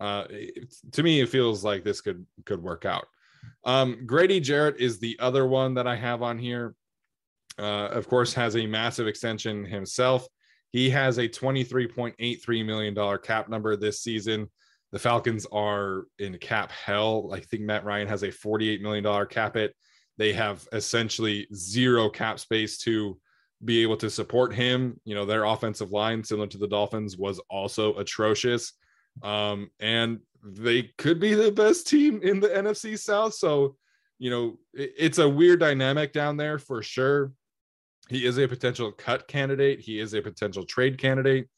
Uh, 0.00 0.24
it, 0.30 0.74
to 0.92 1.02
me, 1.02 1.20
it 1.20 1.28
feels 1.28 1.62
like 1.62 1.84
this 1.84 2.00
could 2.00 2.26
could 2.44 2.62
work 2.62 2.84
out. 2.84 3.06
Um, 3.64 4.04
Grady 4.06 4.40
Jarrett 4.40 4.76
is 4.78 4.98
the 4.98 5.16
other 5.20 5.46
one 5.46 5.74
that 5.74 5.86
I 5.86 5.96
have 5.96 6.22
on 6.22 6.38
here. 6.38 6.74
Uh, 7.58 7.88
of 7.88 8.08
course, 8.08 8.32
has 8.34 8.56
a 8.56 8.66
massive 8.66 9.06
extension 9.06 9.64
himself. 9.64 10.26
He 10.72 10.88
has 10.90 11.18
a 11.18 11.28
$23.83 11.28 12.64
million 12.64 13.18
cap 13.22 13.48
number 13.48 13.76
this 13.76 14.02
season. 14.02 14.48
The 14.92 14.98
Falcons 14.98 15.46
are 15.52 16.04
in 16.18 16.38
cap 16.38 16.72
hell. 16.72 17.30
I 17.32 17.40
think 17.40 17.62
Matt 17.62 17.84
Ryan 17.84 18.08
has 18.08 18.22
a 18.22 18.28
$48 18.28 18.80
million 18.80 19.26
cap 19.26 19.56
it. 19.56 19.74
They 20.20 20.34
have 20.34 20.68
essentially 20.72 21.46
zero 21.54 22.10
cap 22.10 22.38
space 22.38 22.76
to 22.80 23.18
be 23.64 23.80
able 23.80 23.96
to 23.96 24.10
support 24.10 24.52
him. 24.52 25.00
You 25.06 25.14
know, 25.14 25.24
their 25.24 25.44
offensive 25.44 25.92
line, 25.92 26.22
similar 26.22 26.46
to 26.48 26.58
the 26.58 26.68
Dolphins, 26.68 27.16
was 27.16 27.40
also 27.48 27.96
atrocious. 27.96 28.74
Um, 29.22 29.70
and 29.80 30.18
they 30.44 30.90
could 30.98 31.20
be 31.20 31.32
the 31.32 31.50
best 31.50 31.86
team 31.88 32.20
in 32.22 32.38
the 32.38 32.48
NFC 32.48 32.98
South. 32.98 33.32
So, 33.32 33.76
you 34.18 34.28
know, 34.28 34.58
it, 34.74 34.92
it's 34.98 35.16
a 35.16 35.26
weird 35.26 35.60
dynamic 35.60 36.12
down 36.12 36.36
there 36.36 36.58
for 36.58 36.82
sure. 36.82 37.32
He 38.10 38.26
is 38.26 38.36
a 38.36 38.46
potential 38.46 38.92
cut 38.92 39.26
candidate. 39.26 39.80
He 39.80 40.00
is 40.00 40.12
a 40.12 40.20
potential 40.20 40.64
trade 40.66 40.98
candidate. 40.98 41.48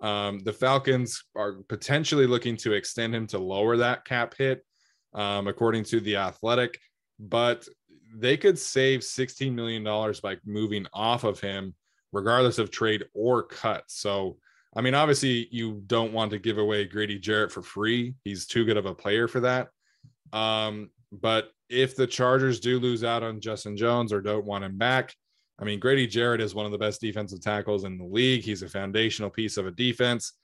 Um, 0.00 0.38
the 0.38 0.54
Falcons 0.54 1.22
are 1.34 1.56
potentially 1.68 2.26
looking 2.26 2.56
to 2.58 2.72
extend 2.72 3.14
him 3.14 3.26
to 3.26 3.38
lower 3.38 3.76
that 3.76 4.06
cap 4.06 4.34
hit, 4.38 4.64
um, 5.12 5.48
according 5.48 5.84
to 5.84 6.00
the 6.00 6.16
Athletic. 6.16 6.78
But 7.18 7.66
they 8.14 8.36
could 8.36 8.58
save 8.58 9.00
$16 9.00 9.52
million 9.52 9.82
by 10.22 10.36
moving 10.44 10.86
off 10.92 11.24
of 11.24 11.40
him, 11.40 11.74
regardless 12.12 12.58
of 12.58 12.70
trade 12.70 13.04
or 13.14 13.42
cut. 13.42 13.84
So 13.88 14.38
I 14.76 14.82
mean, 14.82 14.94
obviously, 14.94 15.48
you 15.50 15.82
don't 15.86 16.12
want 16.12 16.30
to 16.32 16.38
give 16.38 16.58
away 16.58 16.84
Grady 16.84 17.18
Jarrett 17.18 17.50
for 17.50 17.62
free. 17.62 18.14
He's 18.24 18.46
too 18.46 18.66
good 18.66 18.76
of 18.76 18.84
a 18.84 18.94
player 18.94 19.26
for 19.26 19.40
that. 19.40 19.68
Um, 20.34 20.90
but 21.10 21.50
if 21.70 21.96
the 21.96 22.06
Chargers 22.06 22.60
do 22.60 22.78
lose 22.78 23.02
out 23.02 23.22
on 23.22 23.40
Justin 23.40 23.74
Jones 23.74 24.12
or 24.12 24.20
don't 24.20 24.44
want 24.44 24.64
him 24.64 24.76
back, 24.76 25.14
I 25.58 25.64
mean, 25.64 25.80
Grady 25.80 26.06
Jarrett 26.06 26.42
is 26.42 26.54
one 26.54 26.66
of 26.66 26.72
the 26.72 26.78
best 26.78 27.00
defensive 27.00 27.40
tackles 27.40 27.84
in 27.84 27.96
the 27.96 28.04
league. 28.04 28.42
He's 28.42 28.62
a 28.62 28.68
foundational 28.68 29.30
piece 29.30 29.56
of 29.56 29.66
a 29.66 29.70
defense. 29.70 30.34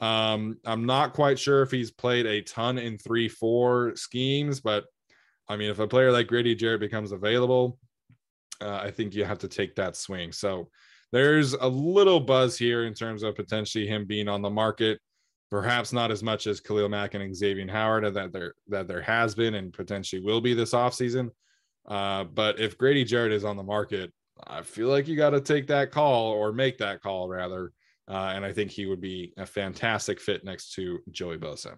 Um, 0.00 0.58
I'm 0.64 0.84
not 0.84 1.12
quite 1.12 1.38
sure 1.38 1.62
if 1.62 1.70
he's 1.70 1.92
played 1.92 2.26
a 2.26 2.42
ton 2.42 2.78
in 2.78 2.98
three, 2.98 3.28
four 3.28 3.94
schemes, 3.94 4.60
but 4.60 4.86
I 5.48 5.56
mean, 5.56 5.70
if 5.70 5.78
a 5.78 5.86
player 5.86 6.10
like 6.12 6.26
Grady 6.26 6.54
Jarrett 6.54 6.80
becomes 6.80 7.12
available, 7.12 7.78
uh, 8.60 8.80
I 8.82 8.90
think 8.90 9.14
you 9.14 9.24
have 9.24 9.38
to 9.40 9.48
take 9.48 9.74
that 9.76 9.96
swing. 9.96 10.32
So 10.32 10.68
there's 11.12 11.54
a 11.54 11.68
little 11.68 12.20
buzz 12.20 12.58
here 12.58 12.84
in 12.84 12.94
terms 12.94 13.22
of 13.22 13.36
potentially 13.36 13.86
him 13.86 14.06
being 14.06 14.28
on 14.28 14.42
the 14.42 14.50
market. 14.50 15.00
Perhaps 15.50 15.92
not 15.92 16.10
as 16.10 16.22
much 16.22 16.48
as 16.48 16.60
Khalil 16.60 16.88
Mack 16.88 17.14
and 17.14 17.34
Xavier 17.34 17.70
Howard 17.70 18.12
that 18.14 18.32
there 18.32 18.54
that 18.66 18.88
there 18.88 19.02
has 19.02 19.34
been 19.34 19.54
and 19.54 19.72
potentially 19.72 20.20
will 20.20 20.40
be 20.40 20.54
this 20.54 20.72
offseason. 20.72 21.30
Uh, 21.86 22.24
but 22.24 22.58
if 22.58 22.76
Grady 22.76 23.04
Jarrett 23.04 23.30
is 23.30 23.44
on 23.44 23.56
the 23.56 23.62
market, 23.62 24.12
I 24.44 24.62
feel 24.62 24.88
like 24.88 25.06
you 25.06 25.16
got 25.16 25.30
to 25.30 25.40
take 25.40 25.68
that 25.68 25.92
call 25.92 26.32
or 26.32 26.52
make 26.52 26.78
that 26.78 27.00
call 27.00 27.28
rather. 27.28 27.72
Uh, 28.08 28.32
and 28.34 28.44
I 28.44 28.52
think 28.52 28.70
he 28.72 28.86
would 28.86 29.00
be 29.00 29.32
a 29.36 29.46
fantastic 29.46 30.20
fit 30.20 30.44
next 30.44 30.72
to 30.74 30.98
Joey 31.10 31.38
Bosa. 31.38 31.76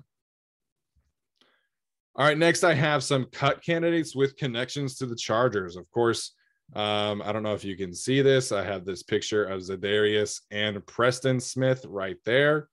All 2.18 2.24
right, 2.24 2.36
next 2.36 2.64
I 2.64 2.74
have 2.74 3.04
some 3.04 3.26
cut 3.26 3.62
candidates 3.62 4.16
with 4.16 4.36
connections 4.36 4.96
to 4.96 5.06
the 5.06 5.14
Chargers. 5.14 5.76
Of 5.76 5.88
course, 5.92 6.32
um, 6.74 7.22
I 7.24 7.30
don't 7.30 7.44
know 7.44 7.54
if 7.54 7.64
you 7.64 7.76
can 7.76 7.94
see 7.94 8.22
this. 8.22 8.50
I 8.50 8.64
have 8.64 8.84
this 8.84 9.04
picture 9.04 9.44
of 9.44 9.60
Za'Darius 9.60 10.40
and 10.50 10.84
Preston 10.84 11.38
Smith 11.38 11.86
right 11.88 12.16
there. 12.24 12.70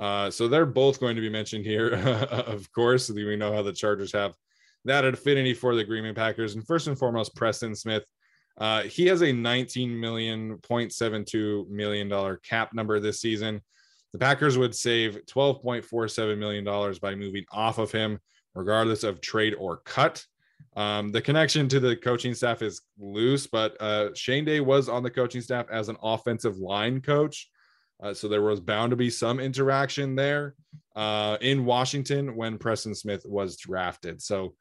Uh, 0.00 0.32
so 0.32 0.48
they're 0.48 0.66
both 0.66 0.98
going 0.98 1.14
to 1.14 1.22
be 1.22 1.30
mentioned 1.30 1.64
here, 1.64 1.90
of 1.94 2.70
course. 2.72 3.08
We 3.08 3.36
know 3.36 3.52
how 3.52 3.62
the 3.62 3.72
Chargers 3.72 4.10
have 4.14 4.34
that 4.84 5.04
affinity 5.04 5.54
for 5.54 5.76
the 5.76 5.84
Green 5.84 6.02
Bay 6.02 6.12
Packers. 6.12 6.56
And 6.56 6.66
first 6.66 6.88
and 6.88 6.98
foremost, 6.98 7.36
Preston 7.36 7.76
Smith. 7.76 8.04
Uh, 8.56 8.82
he 8.82 9.06
has 9.06 9.22
a 9.22 9.32
19 9.32 9.98
million 9.98 10.58
point 10.58 10.92
seven 10.92 11.24
two 11.24 11.68
million 11.70 12.08
dollar 12.08 12.38
cap 12.38 12.74
number 12.74 12.98
this 12.98 13.20
season. 13.20 13.60
The 14.12 14.18
Packers 14.18 14.58
would 14.58 14.74
save 14.74 15.20
12.47 15.26 16.36
million 16.36 16.64
dollars 16.64 16.98
by 16.98 17.14
moving 17.14 17.44
off 17.52 17.78
of 17.78 17.92
him, 17.92 18.18
regardless 18.54 19.04
of 19.04 19.20
trade 19.20 19.54
or 19.58 19.78
cut. 19.78 20.24
Um, 20.76 21.10
the 21.10 21.20
connection 21.20 21.68
to 21.68 21.80
the 21.80 21.96
coaching 21.96 22.34
staff 22.34 22.62
is 22.62 22.82
loose, 22.98 23.46
but 23.46 23.80
uh, 23.80 24.14
Shane 24.14 24.44
Day 24.44 24.60
was 24.60 24.88
on 24.88 25.02
the 25.02 25.10
coaching 25.10 25.40
staff 25.40 25.66
as 25.70 25.88
an 25.88 25.96
offensive 26.02 26.58
line 26.58 27.00
coach. 27.00 27.50
Uh, 28.00 28.14
so 28.14 28.28
there 28.28 28.42
was 28.42 28.60
bound 28.60 28.90
to 28.90 28.96
be 28.96 29.10
some 29.10 29.40
interaction 29.40 30.14
there 30.14 30.54
uh, 30.94 31.36
in 31.40 31.64
Washington 31.64 32.36
when 32.36 32.58
Preston 32.58 32.94
Smith 32.94 33.24
was 33.26 33.56
drafted. 33.56 34.22
So 34.22 34.54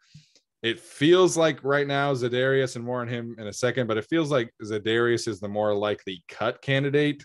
it 0.63 0.79
feels 0.79 1.37
like 1.37 1.63
right 1.63 1.85
now 1.85 2.13
Za'Darius 2.13 2.75
and 2.75 2.85
more 2.85 3.01
on 3.01 3.07
him 3.07 3.35
in 3.37 3.47
a 3.47 3.53
second, 3.53 3.87
but 3.87 3.97
it 3.97 4.07
feels 4.09 4.31
like 4.31 4.51
Za'Darius 4.63 5.27
is 5.27 5.39
the 5.39 5.47
more 5.47 5.73
likely 5.73 6.23
cut 6.27 6.61
candidate. 6.61 7.23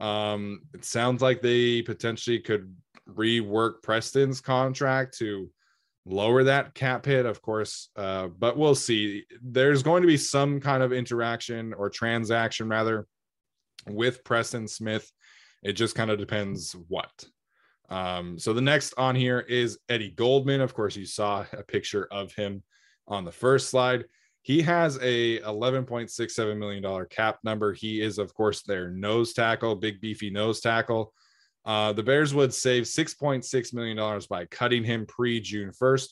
Um, 0.00 0.62
it 0.74 0.84
sounds 0.84 1.22
like 1.22 1.40
they 1.40 1.82
potentially 1.82 2.40
could 2.40 2.74
rework 3.08 3.82
Preston's 3.82 4.40
contract 4.40 5.16
to 5.18 5.48
lower 6.06 6.44
that 6.44 6.74
cap 6.74 7.04
hit, 7.06 7.26
of 7.26 7.40
course. 7.40 7.88
Uh, 7.96 8.28
but 8.28 8.56
we'll 8.56 8.74
see. 8.74 9.24
There's 9.42 9.82
going 9.82 10.02
to 10.02 10.08
be 10.08 10.16
some 10.16 10.60
kind 10.60 10.82
of 10.82 10.92
interaction 10.92 11.72
or 11.74 11.88
transaction 11.90 12.68
rather 12.68 13.06
with 13.86 14.24
Preston 14.24 14.68
Smith. 14.68 15.10
It 15.62 15.72
just 15.72 15.94
kind 15.94 16.10
of 16.10 16.18
depends 16.18 16.76
what. 16.88 17.24
Um, 17.88 18.38
so 18.38 18.52
the 18.52 18.60
next 18.60 18.94
on 18.96 19.14
here 19.14 19.40
is 19.40 19.78
Eddie 19.88 20.10
Goldman. 20.10 20.60
Of 20.60 20.74
course, 20.74 20.96
you 20.96 21.06
saw 21.06 21.44
a 21.52 21.62
picture 21.62 22.08
of 22.10 22.32
him 22.32 22.62
on 23.08 23.24
the 23.24 23.32
first 23.32 23.70
slide. 23.70 24.04
He 24.42 24.60
has 24.62 24.98
a 25.00 25.38
$11.67 25.40 26.58
million 26.58 27.06
cap 27.08 27.38
number. 27.44 27.72
He 27.72 28.02
is, 28.02 28.18
of 28.18 28.34
course, 28.34 28.62
their 28.62 28.90
nose 28.90 29.32
tackle, 29.32 29.74
big 29.74 30.02
beefy 30.02 30.28
nose 30.28 30.60
tackle. 30.60 31.14
Uh, 31.64 31.92
the 31.92 32.02
Bears 32.02 32.34
would 32.34 32.52
save 32.52 32.84
$6.6 32.84 33.74
million 33.74 34.22
by 34.28 34.44
cutting 34.46 34.84
him 34.84 35.06
pre 35.06 35.40
June 35.40 35.70
1st 35.70 36.08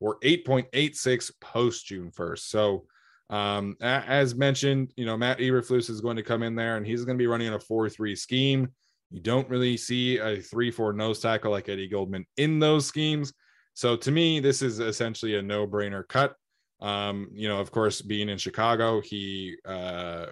or 0.00 0.18
8.86 0.20 1.30
post 1.40 1.86
June 1.86 2.10
1st. 2.10 2.38
So, 2.38 2.84
um, 3.30 3.76
as 3.80 4.34
mentioned, 4.34 4.92
you 4.96 5.06
know, 5.06 5.16
Matt 5.16 5.38
Eberflus 5.38 5.90
is 5.90 6.00
going 6.00 6.16
to 6.16 6.22
come 6.22 6.42
in 6.42 6.54
there 6.54 6.76
and 6.76 6.86
he's 6.86 7.04
going 7.04 7.16
to 7.16 7.22
be 7.22 7.26
running 7.26 7.54
a 7.54 7.60
4 7.60 7.88
3 7.88 8.16
scheme. 8.16 8.68
You 9.10 9.20
don't 9.20 9.48
really 9.48 9.76
see 9.76 10.18
a 10.18 10.40
3 10.40 10.70
4 10.70 10.92
nose 10.92 11.20
tackle 11.20 11.52
like 11.52 11.68
Eddie 11.68 11.88
Goldman 11.88 12.26
in 12.36 12.58
those 12.58 12.86
schemes. 12.86 13.32
So, 13.74 13.96
to 13.96 14.10
me, 14.10 14.40
this 14.40 14.62
is 14.62 14.80
essentially 14.80 15.36
a 15.36 15.42
no 15.42 15.66
brainer 15.66 16.06
cut. 16.06 16.34
Um, 16.80 17.30
you 17.32 17.48
know, 17.48 17.58
of 17.58 17.70
course, 17.70 18.02
being 18.02 18.28
in 18.28 18.38
Chicago, 18.38 19.00
he 19.00 19.56
uh, 19.64 20.26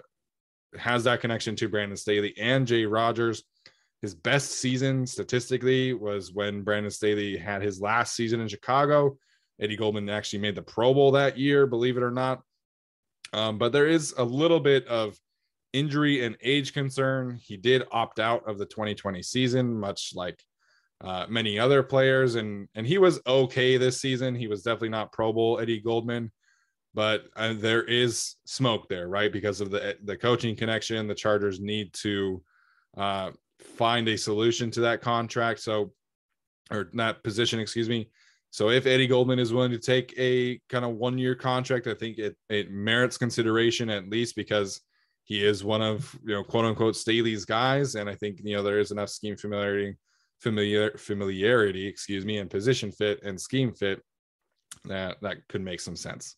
has 0.77 1.05
that 1.05 1.21
connection 1.21 1.55
to 1.55 1.69
Brandon 1.69 1.97
Staley 1.97 2.33
and 2.37 2.67
Jay 2.67 2.85
Rodgers 2.85 3.43
his 4.01 4.13
best 4.13 4.51
season 4.51 5.05
statistically 5.07 5.93
was 5.93 6.33
when 6.33 6.63
Brandon 6.63 6.91
Staley 6.91 7.37
had 7.37 7.61
his 7.61 7.81
last 7.81 8.15
season 8.15 8.39
in 8.39 8.47
Chicago. 8.47 9.17
Eddie 9.59 9.77
Goldman 9.77 10.09
actually 10.09 10.39
made 10.39 10.55
the 10.55 10.61
Pro 10.61 10.93
Bowl 10.93 11.11
that 11.11 11.37
year, 11.37 11.65
believe 11.65 11.97
it 11.97 12.03
or 12.03 12.11
not. 12.11 12.41
Um, 13.33 13.57
but 13.57 13.71
there 13.71 13.87
is 13.87 14.13
a 14.17 14.23
little 14.23 14.59
bit 14.59 14.87
of 14.87 15.17
injury 15.73 16.25
and 16.25 16.37
age 16.41 16.73
concern. 16.73 17.39
He 17.41 17.57
did 17.57 17.83
opt 17.91 18.19
out 18.19 18.47
of 18.47 18.57
the 18.57 18.65
2020 18.65 19.21
season, 19.23 19.79
much 19.79 20.11
like 20.15 20.41
uh, 21.01 21.25
many 21.27 21.59
other 21.59 21.83
players, 21.83 22.35
and 22.35 22.67
and 22.75 22.87
he 22.87 22.97
was 22.97 23.19
okay 23.27 23.77
this 23.77 23.99
season. 23.99 24.35
He 24.35 24.47
was 24.47 24.63
definitely 24.63 24.89
not 24.89 25.11
Pro 25.11 25.33
Bowl 25.33 25.59
Eddie 25.59 25.81
Goldman, 25.81 26.31
but 26.93 27.25
uh, 27.35 27.53
there 27.53 27.83
is 27.83 28.35
smoke 28.45 28.87
there, 28.87 29.07
right? 29.07 29.31
Because 29.31 29.59
of 29.59 29.71
the 29.71 29.97
the 30.03 30.17
coaching 30.17 30.55
connection, 30.55 31.07
the 31.07 31.15
Chargers 31.15 31.59
need 31.59 31.93
to 31.95 32.41
uh, 32.97 33.31
find 33.59 34.07
a 34.07 34.17
solution 34.17 34.71
to 34.71 34.81
that 34.81 35.01
contract. 35.01 35.59
So, 35.59 35.93
or 36.71 36.89
that 36.93 37.23
position, 37.23 37.59
excuse 37.59 37.89
me. 37.89 38.09
So 38.51 38.69
if 38.69 38.85
Eddie 38.85 39.07
Goldman 39.07 39.39
is 39.39 39.51
willing 39.51 39.71
to 39.71 39.77
take 39.77 40.13
a 40.17 40.59
kind 40.69 40.85
of 40.85 40.95
one 40.95 41.17
year 41.17 41.35
contract, 41.35 41.87
I 41.87 41.93
think 41.93 42.17
it 42.17 42.37
it 42.49 42.71
merits 42.71 43.17
consideration 43.17 43.89
at 43.89 44.09
least 44.09 44.35
because 44.35 44.81
he 45.25 45.43
is 45.43 45.63
one 45.63 45.81
of 45.81 46.17
you 46.25 46.33
know 46.33 46.43
quote 46.43 46.65
unquote 46.65 46.95
Staley's 46.95 47.45
guys, 47.45 47.95
and 47.95 48.09
I 48.09 48.15
think 48.15 48.39
you 48.43 48.55
know 48.55 48.63
there 48.63 48.79
is 48.79 48.91
enough 48.91 49.09
scheme 49.09 49.35
familiarity, 49.35 49.97
familiar 50.39 50.91
familiarity, 50.97 51.85
excuse 51.85 52.25
me, 52.25 52.37
and 52.37 52.49
position 52.49 52.91
fit 52.91 53.21
and 53.23 53.39
scheme 53.39 53.73
fit 53.73 54.01
that 54.85 55.17
that 55.21 55.47
could 55.49 55.61
make 55.61 55.81
some 55.81 55.95
sense. 55.95 56.35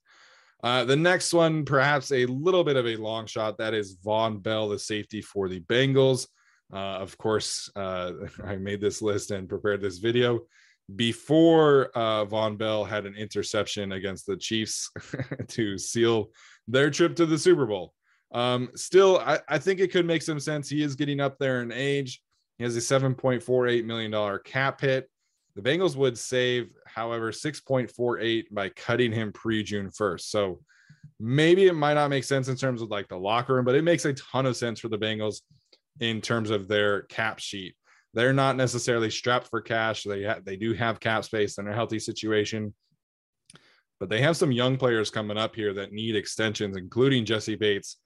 Uh, 0.63 0.83
the 0.83 0.95
next 0.95 1.33
one, 1.33 1.65
perhaps 1.65 2.11
a 2.11 2.25
little 2.25 2.63
bit 2.63 2.77
of 2.77 2.87
a 2.87 2.95
long 2.95 3.27
shot, 3.27 3.57
that 3.59 3.73
is 3.73 3.97
Vonn 3.97 4.41
Bell, 4.41 4.69
the 4.69 4.79
safety 4.79 5.21
for 5.21 5.47
the 5.47 5.59
Bengals. 5.61 6.27
Uh, 6.73 6.99
of 6.99 7.17
course, 7.17 7.69
uh, 7.75 8.11
I 8.43 8.55
made 8.55 8.81
this 8.81 9.01
list 9.01 9.31
and 9.31 9.49
prepared 9.49 9.81
this 9.81 9.97
video 9.97 10.41
before 10.95 11.91
uh, 11.95 12.25
Vonn 12.25 12.57
Bell 12.57 12.85
had 12.85 13.05
an 13.05 13.15
interception 13.15 13.91
against 13.91 14.25
the 14.25 14.37
Chiefs 14.37 14.89
to 15.49 15.77
seal 15.77 16.29
their 16.67 16.89
trip 16.89 17.15
to 17.17 17.25
the 17.25 17.37
Super 17.37 17.65
Bowl. 17.65 17.93
Um, 18.31 18.69
still, 18.75 19.19
I, 19.19 19.39
I, 19.47 19.57
think 19.57 19.79
it 19.79 19.91
could 19.91 20.05
make 20.05 20.21
some 20.21 20.39
sense. 20.39 20.69
He 20.69 20.83
is 20.83 20.95
getting 20.95 21.21
up 21.21 21.37
there 21.39 21.61
in 21.61 21.71
age. 21.71 22.21
He 22.57 22.63
has 22.65 22.75
a 22.75 22.79
$7.48 22.79 23.85
million 23.85 24.39
cap 24.43 24.81
hit. 24.81 25.09
The 25.55 25.61
Bengals 25.61 25.95
would 25.95 26.17
save, 26.17 26.71
however, 26.85 27.31
6.48 27.31 28.45
by 28.51 28.69
cutting 28.69 29.11
him 29.11 29.31
pre 29.31 29.63
June 29.63 29.89
1st. 29.89 30.21
So 30.21 30.59
maybe 31.19 31.67
it 31.67 31.73
might 31.73 31.93
not 31.93 32.09
make 32.09 32.25
sense 32.25 32.47
in 32.47 32.57
terms 32.57 32.81
of 32.81 32.89
like 32.89 33.07
the 33.07 33.17
locker 33.17 33.55
room, 33.55 33.65
but 33.65 33.75
it 33.75 33.83
makes 33.83 34.05
a 34.05 34.13
ton 34.13 34.45
of 34.45 34.57
sense 34.57 34.79
for 34.79 34.89
the 34.89 34.97
Bengals 34.97 35.41
in 35.99 36.21
terms 36.21 36.49
of 36.51 36.67
their 36.67 37.03
cap 37.03 37.39
sheet. 37.39 37.75
They're 38.13 38.33
not 38.33 38.55
necessarily 38.55 39.09
strapped 39.09 39.47
for 39.47 39.61
cash. 39.61 40.03
They 40.03 40.23
ha- 40.23 40.39
they 40.43 40.55
do 40.55 40.73
have 40.73 40.99
cap 40.99 41.23
space 41.23 41.57
in 41.57 41.67
a 41.67 41.73
healthy 41.73 41.99
situation, 41.99 42.73
but 43.99 44.09
they 44.09 44.21
have 44.21 44.37
some 44.37 44.51
young 44.51 44.77
players 44.77 45.11
coming 45.11 45.37
up 45.37 45.55
here 45.55 45.73
that 45.73 45.91
need 45.91 46.15
extensions, 46.15 46.77
including 46.77 47.25
Jessie 47.25 47.55
Bates, 47.55 47.97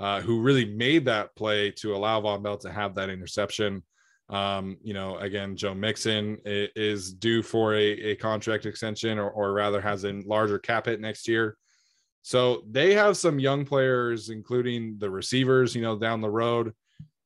uh, 0.00 0.20
who 0.20 0.40
really 0.40 0.64
made 0.64 1.04
that 1.06 1.34
play 1.36 1.70
to 1.72 1.94
allow 1.94 2.20
Vonn 2.20 2.42
Bell 2.42 2.56
to 2.58 2.72
have 2.72 2.94
that 2.94 3.10
interception. 3.10 3.82
Um, 4.30 4.76
you 4.82 4.94
know, 4.94 5.16
again, 5.18 5.56
Joe 5.56 5.74
Mixon 5.74 6.38
is 6.44 7.12
due 7.12 7.42
for 7.42 7.74
a, 7.74 7.84
a 8.10 8.16
contract 8.16 8.66
extension, 8.66 9.18
or, 9.18 9.30
or 9.30 9.52
rather 9.52 9.80
has 9.80 10.04
a 10.04 10.22
larger 10.26 10.58
cap 10.58 10.86
hit 10.86 11.00
next 11.00 11.26
year. 11.26 11.56
So 12.22 12.62
they 12.70 12.92
have 12.94 13.16
some 13.16 13.38
young 13.38 13.64
players, 13.64 14.28
including 14.28 14.98
the 14.98 15.10
receivers, 15.10 15.74
you 15.74 15.82
know, 15.82 15.98
down 15.98 16.20
the 16.20 16.30
road. 16.30 16.72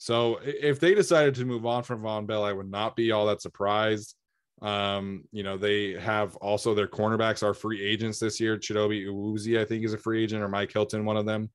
So 0.02 0.40
if 0.42 0.80
they 0.80 0.96
decided 0.96 1.36
to 1.36 1.44
move 1.44 1.64
on 1.64 1.84
from 1.84 2.02
Vonn 2.02 2.26
Bell, 2.26 2.42
I 2.42 2.52
would 2.52 2.68
not 2.68 2.96
be 2.96 3.12
all 3.12 3.26
that 3.26 3.40
surprised. 3.40 4.16
Um, 4.60 5.22
you 5.30 5.44
know, 5.44 5.56
they 5.56 5.92
have 5.92 6.34
also 6.34 6.74
their 6.74 6.88
cornerbacks 6.88 7.44
are 7.44 7.54
free 7.54 7.80
agents 7.80 8.18
this 8.18 8.40
year. 8.40 8.58
Chidobe 8.58 9.06
Awuzie, 9.06 9.60
I 9.60 9.64
think, 9.64 9.84
is 9.84 9.92
a 9.92 9.98
free 9.98 10.24
agent, 10.24 10.42
or 10.42 10.48
Mike 10.48 10.72
Hilton, 10.72 11.04
one 11.04 11.16
of 11.16 11.24
them. 11.24 11.50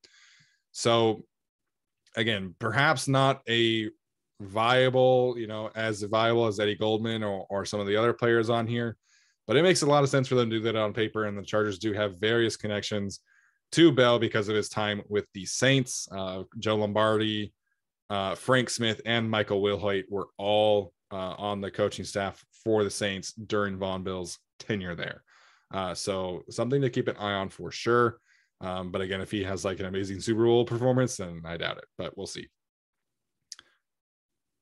So 0.71 1.25
again, 2.15 2.55
perhaps 2.57 3.09
not 3.09 3.41
a 3.49 3.89
viable, 4.39 5.35
you 5.37 5.47
know, 5.47 5.69
as 5.75 6.01
viable 6.03 6.47
as 6.47 6.57
Eddie 6.57 6.75
Goldman 6.75 7.23
or, 7.23 7.45
or 7.49 7.65
some 7.65 7.81
of 7.81 7.87
the 7.87 7.97
other 7.97 8.13
players 8.13 8.49
on 8.49 8.65
here. 8.65 8.95
But 9.45 9.57
it 9.57 9.63
makes 9.63 9.81
a 9.81 9.87
lot 9.87 10.03
of 10.03 10.09
sense 10.09 10.29
for 10.29 10.35
them 10.35 10.49
to 10.51 10.59
do 10.59 10.63
that 10.63 10.77
on 10.77 10.93
paper. 10.93 11.25
And 11.25 11.37
the 11.37 11.43
Chargers 11.43 11.79
do 11.79 11.91
have 11.91 12.21
various 12.21 12.55
connections 12.55 13.19
to 13.73 13.91
Bell 13.91 14.19
because 14.19 14.47
of 14.47 14.55
his 14.55 14.69
time 14.69 15.01
with 15.09 15.25
the 15.33 15.45
Saints. 15.45 16.07
Uh, 16.09 16.43
Joe 16.59 16.77
Lombardi, 16.77 17.51
uh, 18.09 18.35
Frank 18.35 18.69
Smith, 18.69 19.01
and 19.05 19.29
Michael 19.29 19.61
Wilhoite 19.61 20.05
were 20.09 20.27
all 20.37 20.93
uh, 21.11 21.35
on 21.37 21.61
the 21.61 21.71
coaching 21.71 22.05
staff 22.05 22.43
for 22.63 22.83
the 22.83 22.89
Saints 22.89 23.33
during 23.33 23.77
Vonn 23.77 24.03
Bell's 24.03 24.39
tenure 24.59 24.95
there. 24.95 25.23
Uh, 25.73 25.93
so 25.93 26.43
something 26.49 26.81
to 26.81 26.89
keep 26.89 27.07
an 27.07 27.17
eye 27.17 27.33
on 27.33 27.49
for 27.49 27.71
sure. 27.71 28.19
Um, 28.61 28.91
but 28.91 29.01
again, 29.01 29.21
if 29.21 29.29
he 29.29 29.43
has 29.43 29.63
like 29.63 29.79
an 29.79 29.85
amazing 29.85 30.19
Super 30.19 30.45
Bowl 30.45 30.65
performance, 30.65 31.17
then 31.17 31.41
I 31.45 31.57
doubt 31.57 31.77
it, 31.77 31.85
but 31.97 32.17
we'll 32.17 32.27
see. 32.27 32.47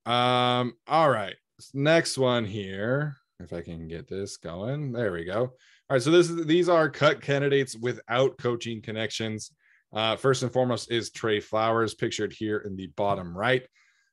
Um, 0.05 0.73
all 0.87 1.09
right. 1.09 1.35
Next 1.73 2.17
one 2.17 2.45
here. 2.45 3.17
If 3.39 3.53
I 3.53 3.61
can 3.61 3.87
get 3.87 4.07
this 4.07 4.37
going. 4.37 4.91
There 4.91 5.11
we 5.11 5.25
go. 5.25 5.41
All 5.41 5.51
right. 5.89 6.01
So 6.01 6.11
this 6.11 6.29
is 6.29 6.45
these 6.45 6.69
are 6.69 6.89
cut 6.89 7.21
candidates 7.21 7.75
without 7.75 8.37
coaching 8.37 8.81
connections. 8.81 9.51
Uh, 9.95 10.17
first 10.17 10.43
and 10.43 10.51
foremost 10.51 10.91
is 10.91 11.09
Trey 11.09 11.39
Flowers, 11.39 11.93
pictured 11.93 12.33
here 12.33 12.57
in 12.59 12.75
the 12.75 12.87
bottom 12.97 13.35
right. 13.35 13.65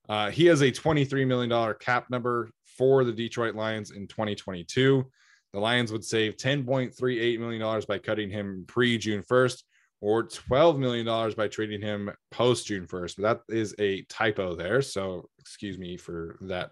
Uh, 0.09 0.31
he 0.31 0.47
has 0.47 0.61
a 0.63 0.71
$23 0.71 1.27
million 1.27 1.75
cap 1.81 2.09
number 2.09 2.51
for 2.77 3.05
the 3.05 3.13
Detroit 3.13 3.57
Lions 3.57 3.91
in 3.91 4.07
2022. 4.07 5.05
The 5.53 5.61
Lions 5.61 5.93
would 5.93 6.05
save 6.05 6.37
$10.38 6.37 7.39
million 7.39 7.83
by 7.87 7.99
cutting 7.99 8.31
him 8.31 8.65
pre 8.67 8.97
June 8.97 9.23
1st 9.23 9.63
or 10.01 10.25
$12 10.25 10.79
million 10.79 11.35
by 11.37 11.49
trading 11.49 11.81
him 11.81 12.11
post 12.31 12.67
June 12.67 12.87
1st. 12.87 13.17
But 13.17 13.23
that 13.49 13.55
is 13.55 13.75
a 13.79 14.03
typo 14.03 14.55
there. 14.55 14.83
So 14.83 15.29
excuse 15.39 15.79
me 15.79 15.97
for 15.97 16.37
that 16.43 16.71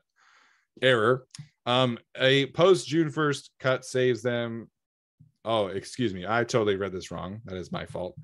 error. 0.83 1.27
Um, 1.67 1.99
a 2.17 2.47
post 2.47 2.89
June 2.89 3.11
1st 3.11 3.51
cut 3.59 3.85
saves 3.85 4.23
them. 4.23 4.69
Oh, 5.45 5.67
excuse 5.67 6.15
me. 6.15 6.27
I 6.27 6.45
totally 6.45 6.77
read 6.77 6.93
this 6.93 7.11
wrong. 7.11 7.41
That 7.45 7.57
is 7.57 7.73
my 7.73 7.87
fault. 7.87 8.17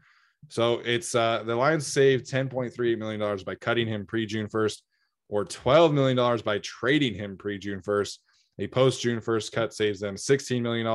So 0.48 0.80
it's 0.84 1.14
uh, 1.14 1.42
the 1.44 1.56
Lions 1.56 1.86
saved 1.86 2.30
$10.38 2.30 2.98
million 2.98 3.38
by 3.44 3.54
cutting 3.56 3.88
him 3.88 4.06
pre 4.06 4.26
June 4.26 4.48
1st 4.48 4.80
or 5.28 5.44
$12 5.44 5.92
million 5.92 6.40
by 6.44 6.58
trading 6.58 7.14
him 7.14 7.36
pre 7.36 7.58
June 7.58 7.80
1st. 7.80 8.18
A 8.58 8.66
post 8.68 9.02
June 9.02 9.20
1st 9.20 9.52
cut 9.52 9.74
saves 9.74 10.00
them 10.00 10.14
$16 10.14 10.62
million, 10.62 10.86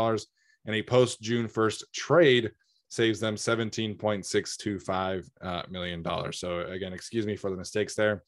and 0.66 0.76
a 0.76 0.82
post 0.82 1.22
June 1.22 1.48
1st 1.48 1.84
trade 1.94 2.52
saves 2.90 3.20
them 3.20 3.36
$17.625 3.36 5.30
uh, 5.42 5.62
million 5.70 6.02
dollars. 6.02 6.40
So 6.40 6.62
again, 6.62 6.94
excuse 6.94 7.26
me 7.26 7.36
for 7.36 7.50
the 7.50 7.58
mistakes 7.58 7.96
there. 7.96 8.24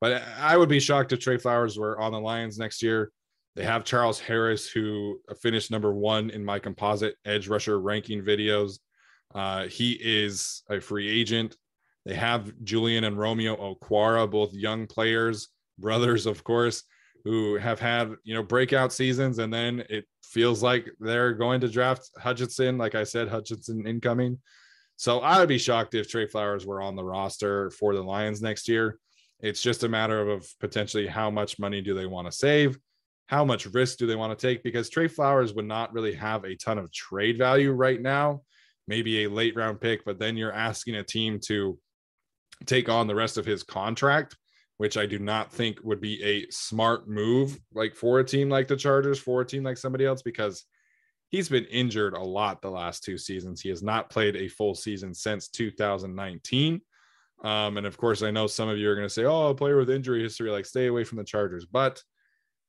But 0.00 0.22
I 0.38 0.56
would 0.56 0.68
be 0.68 0.80
shocked 0.80 1.12
if 1.12 1.20
Trey 1.20 1.38
Flowers 1.38 1.78
were 1.78 1.98
on 1.98 2.12
the 2.12 2.20
Lions 2.20 2.58
next 2.58 2.82
year. 2.82 3.12
They 3.54 3.64
have 3.64 3.84
Charles 3.84 4.20
Harris, 4.20 4.68
who 4.68 5.20
finished 5.40 5.70
number 5.70 5.94
one 5.94 6.28
in 6.30 6.44
my 6.44 6.58
composite 6.58 7.14
edge 7.24 7.48
rusher 7.48 7.80
ranking 7.80 8.22
videos. 8.22 8.78
Uh, 9.34 9.66
he 9.66 9.92
is 9.92 10.62
a 10.70 10.80
free 10.80 11.08
agent. 11.08 11.56
They 12.04 12.14
have 12.14 12.52
Julian 12.62 13.04
and 13.04 13.18
Romeo 13.18 13.56
Okwara, 13.56 14.30
both 14.30 14.54
young 14.54 14.86
players, 14.86 15.48
brothers, 15.78 16.26
of 16.26 16.44
course, 16.44 16.84
who 17.24 17.56
have 17.56 17.80
had 17.80 18.14
you 18.22 18.34
know 18.34 18.42
breakout 18.42 18.92
seasons, 18.92 19.38
and 19.38 19.52
then 19.52 19.84
it 19.90 20.04
feels 20.22 20.62
like 20.62 20.88
they're 21.00 21.32
going 21.32 21.60
to 21.60 21.68
draft 21.68 22.08
Hutchinson. 22.18 22.78
Like 22.78 22.94
I 22.94 23.04
said, 23.04 23.28
Hutchinson 23.28 23.86
incoming. 23.86 24.38
So 24.96 25.20
I 25.20 25.38
would 25.38 25.48
be 25.48 25.58
shocked 25.58 25.94
if 25.94 26.08
Trey 26.08 26.26
Flowers 26.26 26.64
were 26.64 26.80
on 26.80 26.96
the 26.96 27.04
roster 27.04 27.70
for 27.70 27.94
the 27.94 28.02
Lions 28.02 28.40
next 28.40 28.68
year. 28.68 28.98
It's 29.40 29.60
just 29.60 29.84
a 29.84 29.88
matter 29.88 30.30
of 30.30 30.48
potentially 30.60 31.06
how 31.06 31.30
much 31.30 31.58
money 31.58 31.82
do 31.82 31.92
they 31.92 32.06
want 32.06 32.26
to 32.26 32.32
save, 32.32 32.78
how 33.26 33.44
much 33.44 33.66
risk 33.66 33.98
do 33.98 34.06
they 34.06 34.16
want 34.16 34.36
to 34.36 34.46
take, 34.46 34.62
because 34.62 34.88
Trey 34.88 35.08
Flowers 35.08 35.52
would 35.52 35.66
not 35.66 35.92
really 35.92 36.14
have 36.14 36.44
a 36.44 36.56
ton 36.56 36.78
of 36.78 36.90
trade 36.92 37.36
value 37.36 37.72
right 37.72 38.00
now. 38.00 38.42
Maybe 38.88 39.24
a 39.24 39.30
late 39.30 39.56
round 39.56 39.80
pick, 39.80 40.04
but 40.04 40.18
then 40.18 40.36
you're 40.36 40.52
asking 40.52 40.96
a 40.96 41.02
team 41.02 41.40
to 41.46 41.78
take 42.64 42.88
on 42.88 43.06
the 43.06 43.14
rest 43.14 43.36
of 43.36 43.44
his 43.44 43.62
contract, 43.62 44.36
which 44.78 44.96
I 44.96 45.06
do 45.06 45.18
not 45.18 45.52
think 45.52 45.78
would 45.82 46.00
be 46.00 46.22
a 46.22 46.46
smart 46.50 47.08
move, 47.08 47.58
like 47.74 47.94
for 47.94 48.20
a 48.20 48.24
team 48.24 48.48
like 48.48 48.68
the 48.68 48.76
Chargers, 48.76 49.18
for 49.18 49.40
a 49.40 49.46
team 49.46 49.64
like 49.64 49.76
somebody 49.76 50.06
else, 50.06 50.22
because 50.22 50.64
he's 51.30 51.48
been 51.48 51.64
injured 51.66 52.14
a 52.14 52.22
lot 52.22 52.62
the 52.62 52.70
last 52.70 53.02
two 53.02 53.18
seasons. 53.18 53.60
He 53.60 53.68
has 53.68 53.82
not 53.82 54.10
played 54.10 54.36
a 54.36 54.48
full 54.48 54.74
season 54.74 55.12
since 55.12 55.48
2019. 55.48 56.80
Um, 57.44 57.76
and 57.76 57.86
of 57.86 57.96
course, 57.98 58.22
I 58.22 58.30
know 58.30 58.46
some 58.46 58.68
of 58.68 58.78
you 58.78 58.90
are 58.90 58.94
going 58.94 59.06
to 59.06 59.12
say, 59.12 59.24
oh, 59.24 59.48
a 59.48 59.54
player 59.54 59.76
with 59.76 59.90
injury 59.90 60.22
history, 60.22 60.50
like 60.50 60.66
stay 60.66 60.86
away 60.86 61.04
from 61.04 61.18
the 61.18 61.24
Chargers. 61.24 61.66
But 61.66 62.02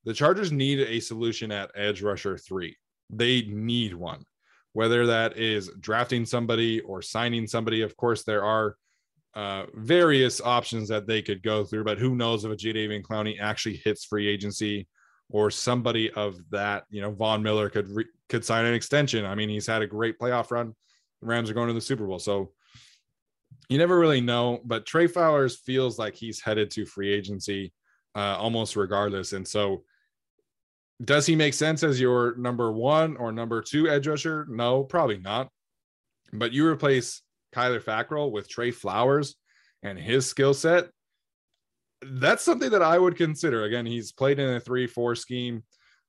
the 0.04 0.14
Chargers 0.14 0.52
need 0.52 0.80
a 0.80 1.00
solution 1.00 1.50
at 1.50 1.70
edge 1.74 2.02
rusher 2.02 2.36
three. 2.36 2.76
They 3.10 3.42
need 3.42 3.94
one, 3.94 4.24
whether 4.72 5.06
that 5.06 5.36
is 5.36 5.70
drafting 5.80 6.24
somebody 6.24 6.80
or 6.80 7.02
signing 7.02 7.46
somebody. 7.46 7.82
Of 7.82 7.96
course, 7.96 8.22
there 8.24 8.44
are 8.44 8.76
uh, 9.34 9.66
various 9.74 10.40
options 10.40 10.88
that 10.88 11.06
they 11.06 11.22
could 11.22 11.42
go 11.42 11.64
through, 11.64 11.84
but 11.84 11.98
who 11.98 12.16
knows 12.16 12.44
if 12.44 12.52
a 12.52 12.56
Jadeveon 12.56 13.02
Clowney 13.02 13.40
actually 13.40 13.76
hits 13.76 14.04
free 14.04 14.26
agency 14.26 14.88
or 15.30 15.50
somebody 15.50 16.10
of 16.12 16.36
that, 16.50 16.84
you 16.90 17.00
know, 17.00 17.12
Von 17.12 17.42
Miller 17.42 17.68
could 17.68 17.88
re- 17.90 18.06
could 18.28 18.44
sign 18.44 18.64
an 18.64 18.74
extension. 18.74 19.24
I 19.24 19.34
mean, 19.34 19.48
he's 19.48 19.66
had 19.66 19.82
a 19.82 19.86
great 19.86 20.18
playoff 20.18 20.50
run. 20.50 20.74
The 21.20 21.26
Rams 21.26 21.50
are 21.50 21.54
going 21.54 21.68
to 21.68 21.74
the 21.74 21.80
Super 21.80 22.06
Bowl, 22.06 22.18
so 22.18 22.52
you 23.68 23.78
never 23.78 23.98
really 23.98 24.20
know. 24.20 24.60
But 24.64 24.86
Trey 24.86 25.06
Flowers 25.06 25.56
feels 25.56 25.98
like 25.98 26.14
he's 26.14 26.40
headed 26.40 26.70
to 26.72 26.86
free 26.86 27.12
agency 27.12 27.72
uh, 28.14 28.36
almost 28.38 28.76
regardless, 28.76 29.32
and 29.32 29.46
so 29.46 29.82
does 31.04 31.26
he 31.26 31.36
make 31.36 31.54
sense 31.54 31.82
as 31.82 32.00
your 32.00 32.36
number 32.36 32.72
one 32.72 33.16
or 33.16 33.32
number 33.32 33.62
two 33.62 33.88
edge 33.88 34.06
rusher? 34.06 34.46
No, 34.48 34.82
probably 34.84 35.18
not. 35.18 35.48
But 36.32 36.52
you 36.52 36.66
replace 36.66 37.22
Kyler 37.54 37.82
Fackrell 37.82 38.30
with 38.30 38.48
Trey 38.48 38.70
Flowers 38.70 39.36
and 39.82 39.98
his 39.98 40.26
skill 40.26 40.54
set, 40.54 40.88
that's 42.02 42.44
something 42.44 42.70
that 42.70 42.82
I 42.82 42.98
would 42.98 43.16
consider. 43.16 43.64
Again, 43.64 43.86
he's 43.86 44.12
played 44.12 44.38
in 44.38 44.54
a 44.54 44.60
3 44.60 44.86
4 44.86 45.14
scheme 45.14 45.62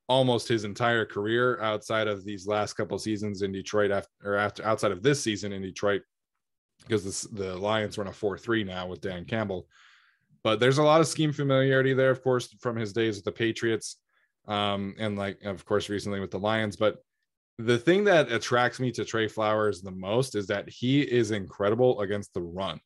almost 0.08 0.48
his 0.48 0.64
entire 0.64 1.06
career 1.06 1.62
outside 1.62 2.08
of 2.08 2.26
these 2.26 2.48
last 2.48 2.74
couple 2.74 2.98
seasons 2.98 3.44
in 3.44 3.52
Detroit 3.52 3.92
after 3.92 4.10
or 4.24 4.36
after 4.36 4.66
outside 4.66 4.92
of 4.92 5.04
this 5.04 5.22
season 5.22 5.54
in 5.54 5.62
Detroit 5.62 6.02
because 6.82 7.04
this, 7.04 7.22
the 7.22 7.56
Lions 7.56 7.98
run 7.98 8.08
a 8.08 8.12
4-3 8.12 8.66
now 8.66 8.88
with 8.88 9.02
Dan 9.02 9.26
Campbell. 9.26 9.68
But 10.44 10.60
there's 10.60 10.78
a 10.78 10.84
lot 10.84 11.02
of 11.02 11.08
scheme 11.08 11.32
familiarity 11.32 11.94
there, 11.94 12.10
of 12.10 12.24
course, 12.24 12.56
from 12.60 12.76
his 12.76 12.94
days 12.94 13.18
with 13.18 13.26
the 13.26 13.32
Patriots. 13.32 13.98
Um, 14.48 14.96
and 14.98 15.18
like 15.18 15.44
of 15.44 15.66
course 15.66 15.90
recently 15.90 16.20
with 16.20 16.32
the 16.32 16.40
Lions. 16.40 16.76
But 16.76 16.98
the 17.60 17.78
thing 17.78 18.06
that 18.06 18.32
attracts 18.32 18.80
me 18.80 18.92
to 18.94 19.06
Trey 19.06 19.28
Flowers 19.28 19.82
the 19.82 19.92
most 19.92 20.36
is 20.36 20.48
that 20.48 20.70
he 20.70 21.02
is 21.02 21.32
incredible 21.32 22.00
against 22.02 22.34
the 22.34 22.42
run. 22.42 22.80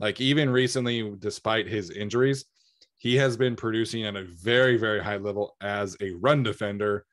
Like 0.00 0.20
even 0.20 0.50
recently, 0.50 1.14
despite 1.18 1.68
his 1.68 1.90
injuries, 1.90 2.46
he 2.96 3.16
has 3.16 3.36
been 3.36 3.54
producing 3.54 4.04
at 4.04 4.16
a 4.16 4.24
very, 4.24 4.76
very 4.76 5.02
high 5.02 5.18
level 5.18 5.56
as 5.60 5.96
a 6.00 6.12
run 6.12 6.42
defender. 6.42 7.04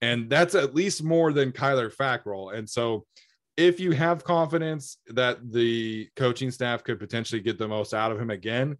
And 0.00 0.28
that's 0.28 0.54
at 0.54 0.74
least 0.74 1.04
more 1.04 1.32
than 1.32 1.52
Kyler 1.52 1.94
Fackrell. 1.94 2.54
And 2.54 2.68
so 2.68 3.04
if 3.56 3.78
you 3.78 3.92
have 3.92 4.24
confidence 4.24 4.96
that 5.08 5.52
the 5.52 6.08
coaching 6.16 6.50
staff 6.50 6.82
could 6.82 6.98
potentially 6.98 7.40
get 7.40 7.58
the 7.58 7.68
most 7.68 7.94
out 7.94 8.10
of 8.10 8.20
him 8.20 8.30
again, 8.30 8.78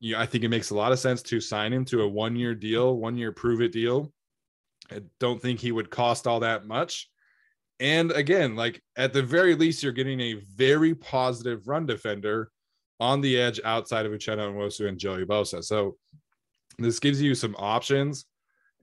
you, 0.00 0.16
I 0.16 0.26
think 0.26 0.44
it 0.44 0.48
makes 0.48 0.70
a 0.70 0.76
lot 0.76 0.92
of 0.92 0.98
sense 0.98 1.22
to 1.22 1.40
sign 1.40 1.72
him 1.72 1.84
to 1.86 2.02
a 2.02 2.08
one 2.08 2.36
year 2.36 2.54
deal, 2.54 2.96
one 2.96 3.16
year 3.16 3.32
prove 3.32 3.60
it 3.60 3.72
deal 3.72 4.12
I 4.90 5.02
don't 5.20 5.40
think 5.40 5.60
he 5.60 5.72
would 5.72 5.90
cost 5.90 6.26
all 6.26 6.40
that 6.40 6.66
much. 6.66 7.08
And 7.80 8.10
again, 8.12 8.56
like 8.56 8.82
at 8.96 9.12
the 9.12 9.22
very 9.22 9.54
least, 9.54 9.82
you're 9.82 9.92
getting 9.92 10.20
a 10.20 10.42
very 10.54 10.94
positive 10.94 11.68
run 11.68 11.86
defender 11.86 12.50
on 13.00 13.20
the 13.20 13.38
edge 13.38 13.60
outside 13.64 14.06
of 14.06 14.12
Uchenna 14.12 14.52
Nwosu 14.52 14.88
and 14.88 14.98
Joey 14.98 15.24
Bosa. 15.24 15.62
So 15.62 15.96
this 16.78 16.98
gives 16.98 17.22
you 17.22 17.34
some 17.34 17.54
options. 17.58 18.24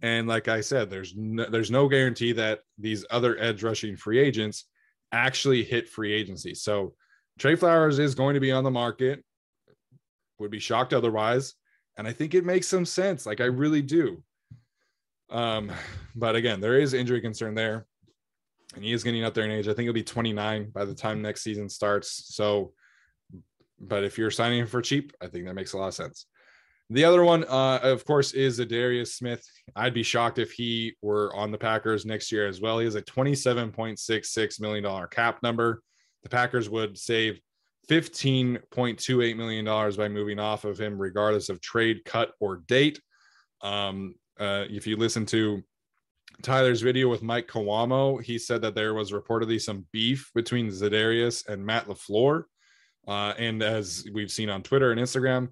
And 0.02 0.28
like 0.28 0.48
I 0.48 0.62
said, 0.62 0.90
there's 0.90 1.14
no, 1.16 1.50
there's 1.50 1.72
no 1.72 1.90
guarantee 1.90 2.32
that 2.34 2.60
these 2.78 3.06
other 3.10 3.38
edge 3.40 3.64
rushing 3.64 3.98
free 3.98 4.20
agents 4.20 4.66
actually 5.12 5.64
hit 5.64 5.90
free 5.90 6.14
agency. 6.14 6.54
So 6.54 6.94
Trey 7.40 7.56
Flowers 7.56 8.00
is 8.00 8.16
going 8.16 8.36
to 8.36 8.40
be 8.40 8.52
on 8.52 8.64
the 8.64 8.72
market. 8.72 9.24
Would 10.40 10.52
be 10.52 10.60
shocked 10.60 10.94
otherwise. 10.94 11.54
And 11.98 12.08
I 12.08 12.14
think 12.14 12.34
it 12.34 12.46
makes 12.46 12.68
some 12.68 12.86
sense. 12.86 13.26
Like 13.26 13.42
I 13.42 13.46
really 13.46 13.82
do. 13.82 14.24
Um, 15.30 15.72
but 16.16 16.36
again, 16.36 16.62
there 16.62 16.80
is 16.80 16.94
injury 16.94 17.22
concern 17.22 17.56
there, 17.56 17.88
and 18.76 18.84
he 18.84 18.94
is 18.94 19.04
getting 19.04 19.24
up 19.24 19.34
there 19.34 19.46
in 19.46 19.52
age. 19.52 19.68
I 19.68 19.74
think 19.74 19.86
he'll 19.86 19.94
be 19.94 20.04
29 20.04 20.70
by 20.70 20.86
the 20.86 20.94
time 20.94 21.22
next 21.22 21.42
season 21.42 21.70
starts. 21.70 22.36
So, 22.36 22.74
but 23.80 24.04
if 24.04 24.18
you're 24.18 24.32
signing 24.32 24.60
him 24.60 24.68
for 24.68 24.82
cheap, 24.82 25.14
I 25.22 25.28
think 25.28 25.46
that 25.46 25.56
makes 25.56 25.74
a 25.74 25.78
lot 25.78 25.88
of 25.88 25.94
sense. 25.94 26.28
The 26.92 27.04
other 27.04 27.24
one, 27.24 27.46
uh, 27.46 27.80
of 27.82 28.06
course, 28.06 28.34
is 28.34 28.60
Za'Darius 28.60 29.08
Smith. 29.08 29.44
I'd 29.76 29.96
be 29.96 30.04
shocked 30.04 30.38
if 30.38 30.52
he 30.52 30.96
were 31.02 31.36
on 31.36 31.52
the 31.52 31.58
Packers 31.58 32.06
next 32.06 32.32
year 32.32 32.48
as 32.48 32.62
well. 32.62 32.78
He 32.78 32.86
has 32.86 32.94
a 32.94 33.02
$27.66 33.02 34.62
million 34.62 35.08
cap 35.10 35.42
number. 35.42 35.82
The 36.22 36.30
Packers 36.30 36.70
would 36.70 36.96
save 36.96 37.40
$15.28 37.88 39.38
million 39.38 39.66
by 39.66 40.08
moving 40.08 40.40
off 40.40 40.66
of 40.66 40.80
him, 40.80 40.98
regardless 40.98 41.50
of 41.50 41.62
trade, 41.62 42.02
cut, 42.06 42.32
or 42.40 42.58
date. 42.68 43.00
Um, 43.62 44.16
uh, 44.40 44.66
if 44.70 44.86
you 44.86 44.98
listen 44.98 45.26
to 45.28 45.64
Tyler's 46.42 46.82
video 46.82 47.10
with 47.10 47.24
Mike 47.24 47.48
Kawamo, 47.48 48.22
he 48.22 48.38
said 48.38 48.62
that 48.62 48.76
there 48.76 48.94
was 48.94 49.12
reportedly 49.12 49.62
some 49.62 49.86
beef 49.92 50.30
between 50.36 50.70
Za'Darius 50.70 51.48
and 51.48 51.66
Matt 51.66 51.88
LaFleur. 51.88 52.44
Uh, 53.08 53.34
and 53.38 53.62
as 53.62 54.06
we've 54.14 54.32
seen 54.32 54.50
on 54.50 54.64
Twitter 54.64 54.92
and 54.92 55.00
Instagram, 55.00 55.50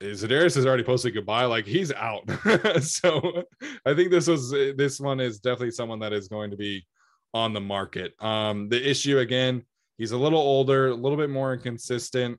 Za'Darius 0.00 0.54
has 0.56 0.66
already 0.66 0.82
posted 0.82 1.14
goodbye, 1.14 1.44
like 1.44 1.66
he's 1.66 1.92
out. 1.92 2.28
so 2.82 3.44
I 3.86 3.94
think 3.94 4.10
this 4.10 4.26
was 4.26 4.50
this 4.50 4.98
one 4.98 5.20
is 5.20 5.38
definitely 5.38 5.70
someone 5.72 6.00
that 6.00 6.12
is 6.12 6.28
going 6.28 6.50
to 6.50 6.56
be 6.56 6.86
on 7.34 7.52
the 7.52 7.60
market. 7.60 8.14
Um, 8.20 8.68
the 8.68 8.88
issue 8.90 9.18
again, 9.18 9.64
he's 10.02 10.10
a 10.10 10.18
little 10.18 10.40
older, 10.40 10.88
a 10.88 10.94
little 10.96 11.16
bit 11.16 11.30
more 11.30 11.54
inconsistent. 11.54 12.36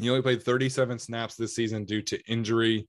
He 0.00 0.08
only 0.08 0.22
played 0.22 0.42
37 0.42 0.98
snaps 0.98 1.36
this 1.36 1.54
season 1.54 1.84
due 1.84 2.00
to 2.00 2.18
injury. 2.26 2.88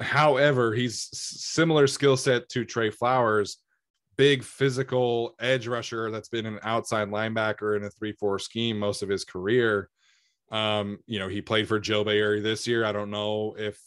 However, 0.00 0.72
he's 0.72 1.10
similar 1.12 1.86
skill 1.86 2.16
set 2.16 2.48
to 2.48 2.64
Trey 2.64 2.88
Flowers, 2.88 3.58
big 4.16 4.42
physical 4.42 5.34
edge 5.38 5.68
rusher 5.68 6.10
that's 6.10 6.30
been 6.30 6.46
an 6.46 6.60
outside 6.62 7.10
linebacker 7.10 7.76
in 7.76 7.84
a 7.84 7.90
3-4 7.90 8.40
scheme 8.40 8.78
most 8.78 9.02
of 9.02 9.10
his 9.10 9.26
career. 9.26 9.90
Um, 10.50 10.98
you 11.06 11.18
know, 11.18 11.28
he 11.28 11.42
played 11.42 11.68
for 11.68 11.78
Joe 11.78 12.04
Barry 12.04 12.40
this 12.40 12.66
year. 12.66 12.86
I 12.86 12.92
don't 12.92 13.10
know 13.10 13.54
if 13.58 13.78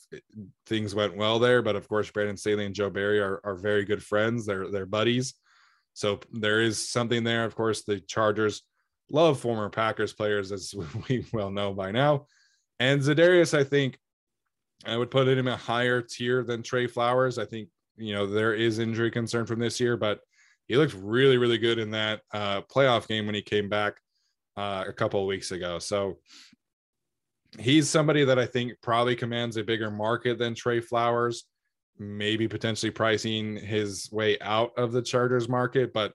things 0.68 0.94
went 0.94 1.18
well 1.18 1.40
there, 1.40 1.64
but 1.64 1.76
of 1.76 1.88
course, 1.88 2.12
Brandon 2.12 2.38
Staley 2.38 2.68
and 2.68 2.76
Joe 2.76 2.92
Barry 2.92 3.20
are, 3.20 3.42
are 3.44 3.56
very 3.56 3.84
good 3.84 4.04
friends. 4.04 4.46
They're 4.46 4.70
they're 4.70 4.86
buddies. 4.86 5.34
So 5.94 6.20
there 6.32 6.62
is 6.62 6.88
something 6.88 7.24
there. 7.24 7.46
Of 7.46 7.56
course, 7.56 7.82
the 7.82 8.00
Chargers 8.00 8.62
love 9.12 9.40
former 9.40 9.70
Packers 9.70 10.14
players, 10.14 10.52
as 10.52 10.74
we 11.10 11.26
well 11.34 11.52
know 11.52 11.74
by 11.74 11.92
now. 11.92 12.28
And 12.80 13.02
Za'Darius, 13.02 13.58
I 13.58 13.64
think 13.64 14.00
I 14.86 14.98
would 14.98 15.12
put 15.12 15.28
him 15.28 15.40
in 15.40 15.48
a 15.48 15.58
higher 15.58 16.02
tier 16.02 16.44
than 16.44 16.64
Trey 16.64 16.88
Flowers. 16.88 17.38
I 17.38 17.46
think, 17.46 17.70
you 17.98 18.14
know, 18.14 18.26
there 18.26 18.54
is 18.54 18.80
injury 18.80 19.12
concern 19.12 19.46
from 19.46 19.60
this 19.60 19.80
year, 19.80 19.98
but 19.98 20.22
he 20.68 20.78
looked 20.78 20.96
really, 20.96 21.38
really 21.38 21.58
good 21.58 21.78
in 21.78 21.92
that 21.92 22.22
uh, 22.34 22.62
playoff 22.62 23.08
game 23.08 23.26
when 23.26 23.36
he 23.36 23.42
came 23.42 23.70
back 23.70 24.00
uh, 24.58 24.86
a 24.88 24.94
couple 24.94 25.22
of 25.22 25.28
weeks 25.28 25.52
ago. 25.52 25.78
So 25.80 26.18
he's 27.60 27.90
somebody 27.90 28.24
that 28.24 28.40
I 28.40 28.46
think 28.46 28.74
probably 28.82 29.16
commands 29.16 29.58
a 29.58 29.64
bigger 29.64 29.92
market 29.92 30.40
than 30.40 30.56
Trey 30.56 30.80
Flowers, 30.80 31.44
maybe 32.00 32.48
potentially 32.48 32.92
pricing 32.92 33.58
his 33.58 34.10
way 34.12 34.40
out 34.40 34.72
of 34.78 34.92
the 34.92 35.02
Chargers 35.02 35.50
market. 35.50 35.94
But 35.94 36.14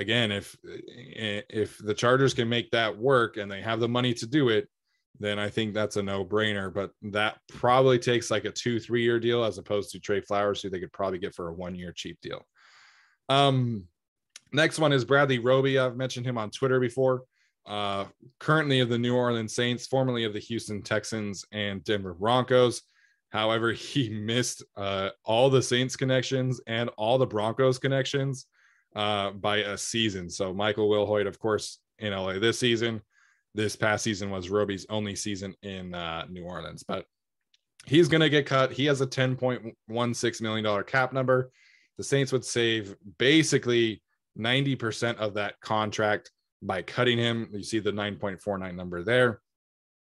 again, 0.00 0.32
if 0.32 0.56
if 0.64 1.78
the 1.78 1.94
Chargers 1.94 2.34
can 2.34 2.48
make 2.48 2.70
that 2.70 2.96
work 2.96 3.36
and 3.36 3.50
they 3.50 3.60
have 3.60 3.78
the 3.78 3.88
money 3.88 4.14
to 4.14 4.26
do 4.26 4.48
it, 4.48 4.68
then 5.20 5.38
I 5.38 5.50
think 5.50 5.74
that's 5.74 5.96
a 5.96 6.02
no 6.02 6.24
brainer. 6.24 6.72
But 6.72 6.90
that 7.02 7.38
probably 7.48 7.98
takes 7.98 8.30
like 8.30 8.46
a 8.46 8.50
two, 8.50 8.80
three 8.80 9.02
year 9.02 9.20
deal 9.20 9.44
as 9.44 9.58
opposed 9.58 9.90
to 9.90 10.00
Trey 10.00 10.22
Flowers, 10.22 10.62
who 10.62 10.70
they 10.70 10.80
could 10.80 10.92
probably 10.92 11.18
get 11.18 11.34
for 11.34 11.48
a 11.48 11.52
one 11.52 11.74
year 11.74 11.92
cheap 11.92 12.18
deal. 12.22 12.44
Um, 13.28 13.86
next 14.52 14.78
one 14.78 14.92
is 14.92 15.04
Bradley 15.04 15.38
Roby. 15.38 15.78
I've 15.78 15.96
mentioned 15.96 16.26
him 16.26 16.38
on 16.38 16.50
Twitter 16.50 16.80
before. 16.80 17.22
Uh, 17.66 18.06
currently 18.40 18.80
of 18.80 18.88
the 18.88 18.98
New 18.98 19.14
Orleans 19.14 19.54
Saints, 19.54 19.86
formerly 19.86 20.24
of 20.24 20.32
the 20.32 20.40
Houston 20.40 20.82
Texans 20.82 21.44
and 21.52 21.84
Denver 21.84 22.14
Broncos. 22.14 22.82
However, 23.28 23.72
he 23.74 24.08
missed 24.08 24.64
uh, 24.78 25.10
all 25.24 25.50
the 25.50 25.62
Saints 25.62 25.94
connections 25.94 26.58
and 26.66 26.88
all 26.96 27.18
the 27.18 27.26
Broncos 27.26 27.78
connections 27.78 28.46
uh, 28.94 29.30
by 29.30 29.58
a 29.58 29.76
season. 29.76 30.28
So 30.28 30.52
Michael 30.52 30.88
Wilhoite, 30.88 31.26
of 31.26 31.38
course, 31.38 31.78
in 31.98 32.12
LA 32.12 32.38
this 32.38 32.58
season 32.58 33.02
this 33.54 33.76
past 33.76 34.04
season 34.04 34.30
was 34.30 34.50
Roby's 34.50 34.86
only 34.88 35.16
season 35.16 35.54
in 35.62 35.94
uh, 35.94 36.26
New 36.28 36.44
Orleans, 36.44 36.82
but 36.82 37.06
he's 37.86 38.08
going 38.08 38.20
to 38.20 38.28
get 38.28 38.46
cut. 38.46 38.72
He 38.72 38.86
has 38.86 39.00
a 39.00 39.06
$10.16 39.06 40.42
million 40.42 40.84
cap 40.84 41.12
number. 41.12 41.50
The 41.96 42.04
Saints 42.04 42.32
would 42.32 42.44
save 42.44 42.94
basically 43.18 44.02
90% 44.38 45.16
of 45.16 45.34
that 45.34 45.60
contract 45.60 46.30
by 46.62 46.82
cutting 46.82 47.18
him. 47.18 47.48
You 47.52 47.62
see 47.62 47.80
the 47.80 47.92
9.49 47.92 48.74
number 48.74 49.02
there. 49.02 49.40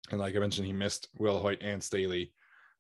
And 0.09 0.19
like 0.19 0.35
I 0.35 0.39
mentioned, 0.39 0.67
he 0.67 0.73
missed 0.73 1.09
Wilhoite 1.19 1.59
and 1.61 1.83
Staley 1.83 2.33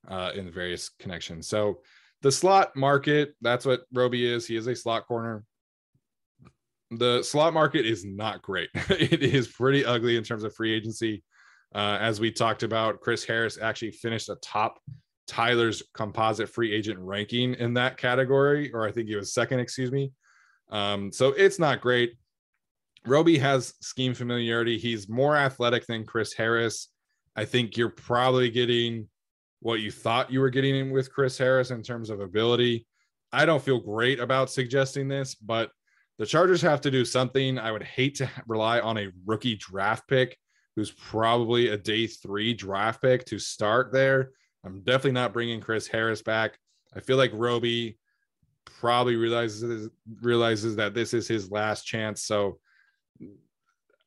uh, 0.07 0.31
in 0.33 0.51
various 0.51 0.89
connections. 0.99 1.47
So 1.47 1.81
the 2.21 2.31
slot 2.31 2.75
market, 2.75 3.35
that's 3.41 3.65
what 3.65 3.81
Roby 3.93 4.25
is. 4.25 4.47
He 4.47 4.55
is 4.55 4.67
a 4.67 4.75
slot 4.75 5.07
corner 5.07 5.43
the 6.91 7.21
slot 7.23 7.53
market 7.53 7.85
is 7.85 8.05
not 8.05 8.41
great. 8.41 8.69
it 8.75 9.23
is 9.23 9.47
pretty 9.47 9.85
ugly 9.85 10.17
in 10.17 10.23
terms 10.23 10.43
of 10.43 10.55
free 10.55 10.73
agency. 10.73 11.23
Uh, 11.75 11.97
as 11.99 12.19
we 12.19 12.31
talked 12.31 12.63
about, 12.63 13.01
Chris 13.01 13.23
Harris 13.23 13.57
actually 13.61 13.91
finished 13.91 14.29
atop 14.29 14.79
Tyler's 15.27 15.83
composite 15.93 16.49
free 16.49 16.73
agent 16.73 16.99
ranking 16.99 17.53
in 17.55 17.73
that 17.73 17.97
category, 17.97 18.71
or 18.71 18.87
I 18.87 18.91
think 18.91 19.09
he 19.09 19.15
was 19.15 19.33
second, 19.33 19.59
excuse 19.59 19.91
me. 19.91 20.11
Um, 20.69 21.11
so 21.11 21.29
it's 21.29 21.59
not 21.59 21.81
great. 21.81 22.13
Roby 23.05 23.37
has 23.37 23.73
scheme 23.81 24.13
familiarity. 24.13 24.77
He's 24.77 25.09
more 25.09 25.35
athletic 25.35 25.85
than 25.85 26.05
Chris 26.05 26.33
Harris. 26.33 26.89
I 27.35 27.45
think 27.45 27.77
you're 27.77 27.89
probably 27.89 28.49
getting 28.49 29.07
what 29.59 29.79
you 29.79 29.91
thought 29.91 30.31
you 30.31 30.39
were 30.39 30.49
getting 30.49 30.91
with 30.91 31.11
Chris 31.11 31.37
Harris 31.37 31.71
in 31.71 31.83
terms 31.83 32.09
of 32.09 32.19
ability. 32.19 32.87
I 33.31 33.45
don't 33.45 33.61
feel 33.61 33.79
great 33.79 34.19
about 34.19 34.49
suggesting 34.49 35.07
this, 35.07 35.35
but 35.35 35.71
the 36.17 36.25
Chargers 36.25 36.61
have 36.61 36.81
to 36.81 36.91
do 36.91 37.05
something. 37.05 37.59
I 37.59 37.71
would 37.71 37.83
hate 37.83 38.15
to 38.15 38.29
rely 38.47 38.79
on 38.79 38.97
a 38.97 39.11
rookie 39.25 39.55
draft 39.55 40.07
pick 40.07 40.37
who's 40.75 40.91
probably 40.91 41.69
a 41.69 41.77
day 41.77 42.07
three 42.07 42.53
draft 42.53 43.01
pick 43.01 43.25
to 43.25 43.39
start 43.39 43.91
there. 43.91 44.31
I'm 44.63 44.81
definitely 44.81 45.13
not 45.13 45.33
bringing 45.33 45.61
Chris 45.61 45.87
Harris 45.87 46.21
back. 46.21 46.57
I 46.95 46.99
feel 46.99 47.17
like 47.17 47.31
Roby 47.33 47.97
probably 48.65 49.15
realizes 49.15 49.89
realizes 50.21 50.75
that 50.75 50.93
this 50.93 51.13
is 51.13 51.27
his 51.27 51.51
last 51.51 51.83
chance. 51.83 52.23
So, 52.23 52.59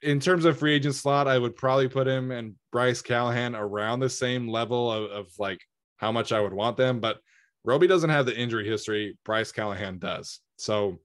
in 0.03 0.21
terms 0.21 0.45
of 0.45 0.59
free 0.59 0.75
agent 0.75 0.95
slot, 0.95 1.29
I 1.29 1.39
would 1.39 1.57
probably 1.57 1.89
put 1.89 2.07
him 2.07 2.31
and 2.31 2.55
Bryce 2.73 3.03
Callahan 3.03 3.55
around 3.55 4.01
the 4.01 4.09
same 4.09 4.49
level 4.49 4.91
of, 4.91 5.11
of 5.11 5.27
like 5.39 5.61
how 5.97 6.11
much 6.13 6.33
I 6.33 6.41
would 6.41 6.55
want 6.55 6.77
them. 6.77 7.01
But 7.01 7.19
Roby 7.65 7.87
doesn't 7.87 8.11
have 8.11 8.27
the 8.27 8.37
injury 8.37 8.67
history. 8.67 9.19
Bryce 9.25 9.53
Callahan 9.53 9.99
does. 9.99 10.41
So 10.57 11.01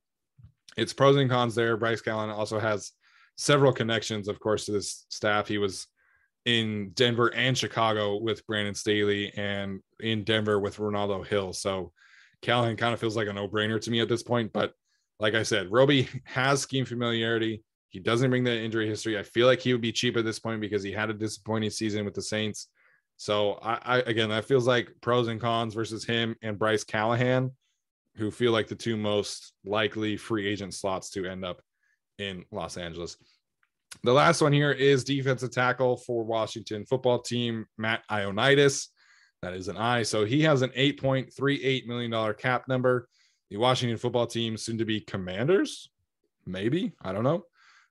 it's 0.78 0.94
pros 0.94 1.16
and 1.16 1.30
cons 1.30 1.56
there. 1.56 1.78
Bryce 1.78 2.02
Callahan 2.02 2.30
also 2.30 2.60
has 2.60 2.92
several 3.38 3.74
connections, 3.74 4.28
of 4.28 4.40
course, 4.40 4.66
to 4.66 4.72
this 4.72 5.06
staff. 5.10 5.48
He 5.48 5.58
was 5.58 5.88
in 6.46 6.92
Denver 6.92 7.34
and 7.34 7.58
Chicago 7.58 8.18
with 8.18 8.46
Brandon 8.46 8.76
Staley 8.76 9.34
and 9.36 9.82
in 10.00 10.24
Denver 10.24 10.60
with 10.60 10.80
Renaldo 10.80 11.24
Hill. 11.24 11.54
So 11.54 11.92
Callahan 12.42 12.78
kind 12.78 12.94
of 12.94 13.00
feels 13.00 13.16
like 13.16 13.28
a 13.28 13.34
no 13.34 13.48
brainer 13.48 13.82
to 13.82 13.92
me 13.92 14.00
at 14.00 14.10
this 14.10 14.24
point. 14.24 14.54
But 14.54 14.74
like 15.20 15.34
I 15.34 15.44
said, 15.44 15.72
Roby 15.72 16.08
has 16.26 16.62
scheme 16.62 16.86
familiarity. 16.86 17.64
He 17.90 18.00
doesn't 18.00 18.30
bring 18.30 18.44
the 18.44 18.58
injury 18.58 18.88
history. 18.88 19.18
I 19.18 19.24
feel 19.24 19.48
like 19.48 19.62
he 19.62 19.72
would 19.74 19.82
be 19.82 19.92
cheap 19.92 20.18
at 20.18 20.26
this 20.26 20.40
point 20.40 20.62
because 20.62 20.84
he 20.84 20.92
had 20.92 21.10
a 21.10 21.14
disappointing 21.14 21.70
season 21.70 22.06
with 22.06 22.14
the 22.14 22.22
Saints. 22.22 22.68
So 23.18 23.54
I, 23.62 23.80
I 23.84 23.98
again, 24.00 24.30
that 24.30 24.46
feels 24.46 24.68
like 24.68 24.92
pros 25.02 25.30
and 25.30 25.40
cons 25.40 25.74
versus 25.74 26.04
him 26.04 26.36
and 26.42 26.60
Bryce 26.60 26.84
Callahan 26.84 27.52
who 28.18 28.32
feel 28.32 28.52
like 28.52 28.68
the 28.68 28.76
two 28.76 28.98
most 28.98 29.54
likely 29.66 30.18
free 30.18 30.48
agent 30.48 30.74
slots 30.74 31.10
to 31.12 31.26
end 31.26 31.44
up 31.44 31.62
in 32.18 32.46
Los 32.52 32.78
Angeles. 32.78 33.18
The 34.04 34.14
last 34.14 34.42
one 34.42 34.54
here 34.54 34.72
is 34.72 35.04
defensive 35.04 35.52
tackle 35.52 35.98
for 35.98 36.24
Washington 36.24 36.86
football 36.86 37.20
team, 37.20 37.66
Matt 37.78 38.04
Ioannidis. 38.10 38.88
That 39.42 39.54
is 39.54 39.68
an 39.68 39.78
I. 39.78 40.04
So 40.04 40.26
he 40.26 40.42
has 40.44 40.62
an 40.62 40.70
$8.38 40.72 41.88
million 41.88 42.34
cap 42.36 42.68
number. 42.68 43.08
The 43.50 43.58
Washington 43.58 43.98
football 43.98 44.28
team, 44.28 44.58
soon 44.58 44.78
to 44.80 44.86
be 44.86 45.02
commanders, 45.02 45.90
maybe, 46.46 46.94
I 47.02 47.12
don't 47.12 47.24
know, 47.24 47.44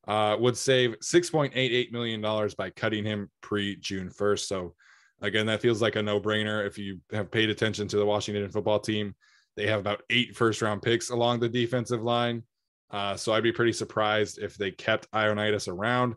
uh, 0.08 0.36
would 0.38 0.56
save 0.56 0.98
$6.88 1.00 1.92
million 1.92 2.20
by 2.58 2.70
cutting 2.70 3.04
him 3.04 3.30
pre 3.40 3.76
June 3.76 4.10
1st. 4.10 4.46
So 4.46 4.74
again, 5.22 5.46
that 5.46 5.62
feels 5.62 5.80
like 5.80 5.96
a 5.96 6.02
no 6.02 6.20
brainer 6.20 6.66
if 6.66 6.76
you 6.76 7.00
have 7.12 7.30
paid 7.30 7.50
attention 7.50 7.88
to 7.88 7.96
the 7.96 8.06
Washington 8.06 8.50
football 8.50 8.80
team 8.80 9.14
they 9.56 9.66
have 9.66 9.80
about 9.80 10.02
eight 10.10 10.36
first 10.36 10.62
round 10.62 10.82
picks 10.82 11.10
along 11.10 11.40
the 11.40 11.48
defensive 11.48 12.02
line. 12.02 12.42
Uh, 12.90 13.16
so 13.16 13.32
I'd 13.32 13.42
be 13.42 13.52
pretty 13.52 13.72
surprised 13.72 14.38
if 14.38 14.56
they 14.56 14.70
kept 14.70 15.10
Ioannidis 15.12 15.68
around. 15.68 16.14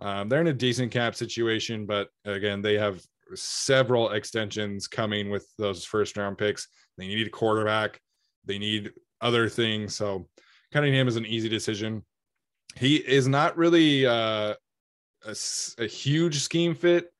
Um, 0.00 0.28
they're 0.28 0.40
in 0.40 0.46
a 0.46 0.52
decent 0.52 0.92
cap 0.92 1.14
situation, 1.14 1.86
but 1.86 2.08
again, 2.24 2.62
they 2.62 2.78
have 2.78 3.02
several 3.34 4.10
extensions 4.10 4.86
coming 4.88 5.30
with 5.30 5.46
those 5.58 5.84
first 5.84 6.16
round 6.16 6.38
picks. 6.38 6.68
They 6.98 7.06
need 7.06 7.26
a 7.26 7.30
quarterback, 7.30 8.00
they 8.44 8.58
need 8.58 8.92
other 9.20 9.48
things. 9.48 9.94
So 9.94 10.28
cutting 10.72 10.94
him 10.94 11.08
is 11.08 11.16
an 11.16 11.26
easy 11.26 11.48
decision. 11.48 12.04
He 12.76 12.96
is 12.96 13.26
not 13.26 13.56
really 13.56 14.06
uh, 14.06 14.54
a, 15.24 15.36
a, 15.78 15.86
huge 15.86 16.38
scheme 16.38 16.74
fit. 16.74 17.12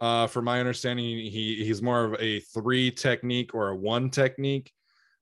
Uh, 0.00 0.26
from 0.26 0.44
my 0.46 0.60
understanding, 0.60 1.04
he 1.04 1.62
he's 1.64 1.82
more 1.82 2.04
of 2.04 2.20
a 2.20 2.40
three 2.40 2.90
technique 2.90 3.54
or 3.54 3.68
a 3.68 3.76
one 3.76 4.10
technique 4.10 4.72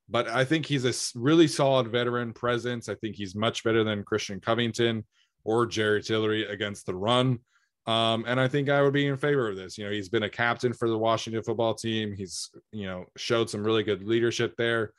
but 0.09 0.29
I 0.29 0.45
think 0.45 0.67
he's 0.67 0.85
a 0.85 1.19
really 1.19 1.49
solid 1.49 1.89
veteran 1.89 2.33
presence. 2.33 2.89
I 2.89 2.95
think 2.97 3.17
he's 3.17 3.35
much 3.35 3.65
better 3.65 3.85
than 3.85 4.05
Christian 4.05 4.41
Covington 4.41 5.05
or 5.45 5.67
Jerry 5.67 6.03
Tillery 6.03 6.47
against 6.47 6.87
the 6.87 6.95
run. 6.95 7.39
Um, 7.87 8.25
and 8.27 8.41
I 8.41 8.49
think 8.49 8.69
I 8.69 8.81
would 8.83 8.95
be 8.95 9.07
in 9.07 9.17
favor 9.17 9.49
of 9.49 9.57
this. 9.57 9.77
You 9.77 9.85
know, 9.85 9.91
he's 9.91 10.09
been 10.09 10.23
a 10.23 10.31
captain 10.31 10.73
for 10.73 10.89
the 10.89 10.97
Washington 10.97 11.43
football 11.43 11.75
team. 11.75 12.15
He's, 12.15 12.51
you 12.73 12.87
know, 12.87 13.05
showed 13.17 13.51
some 13.51 13.65
really 13.65 13.83
good 13.83 14.05
leadership 14.05 14.55
there. 14.57 14.93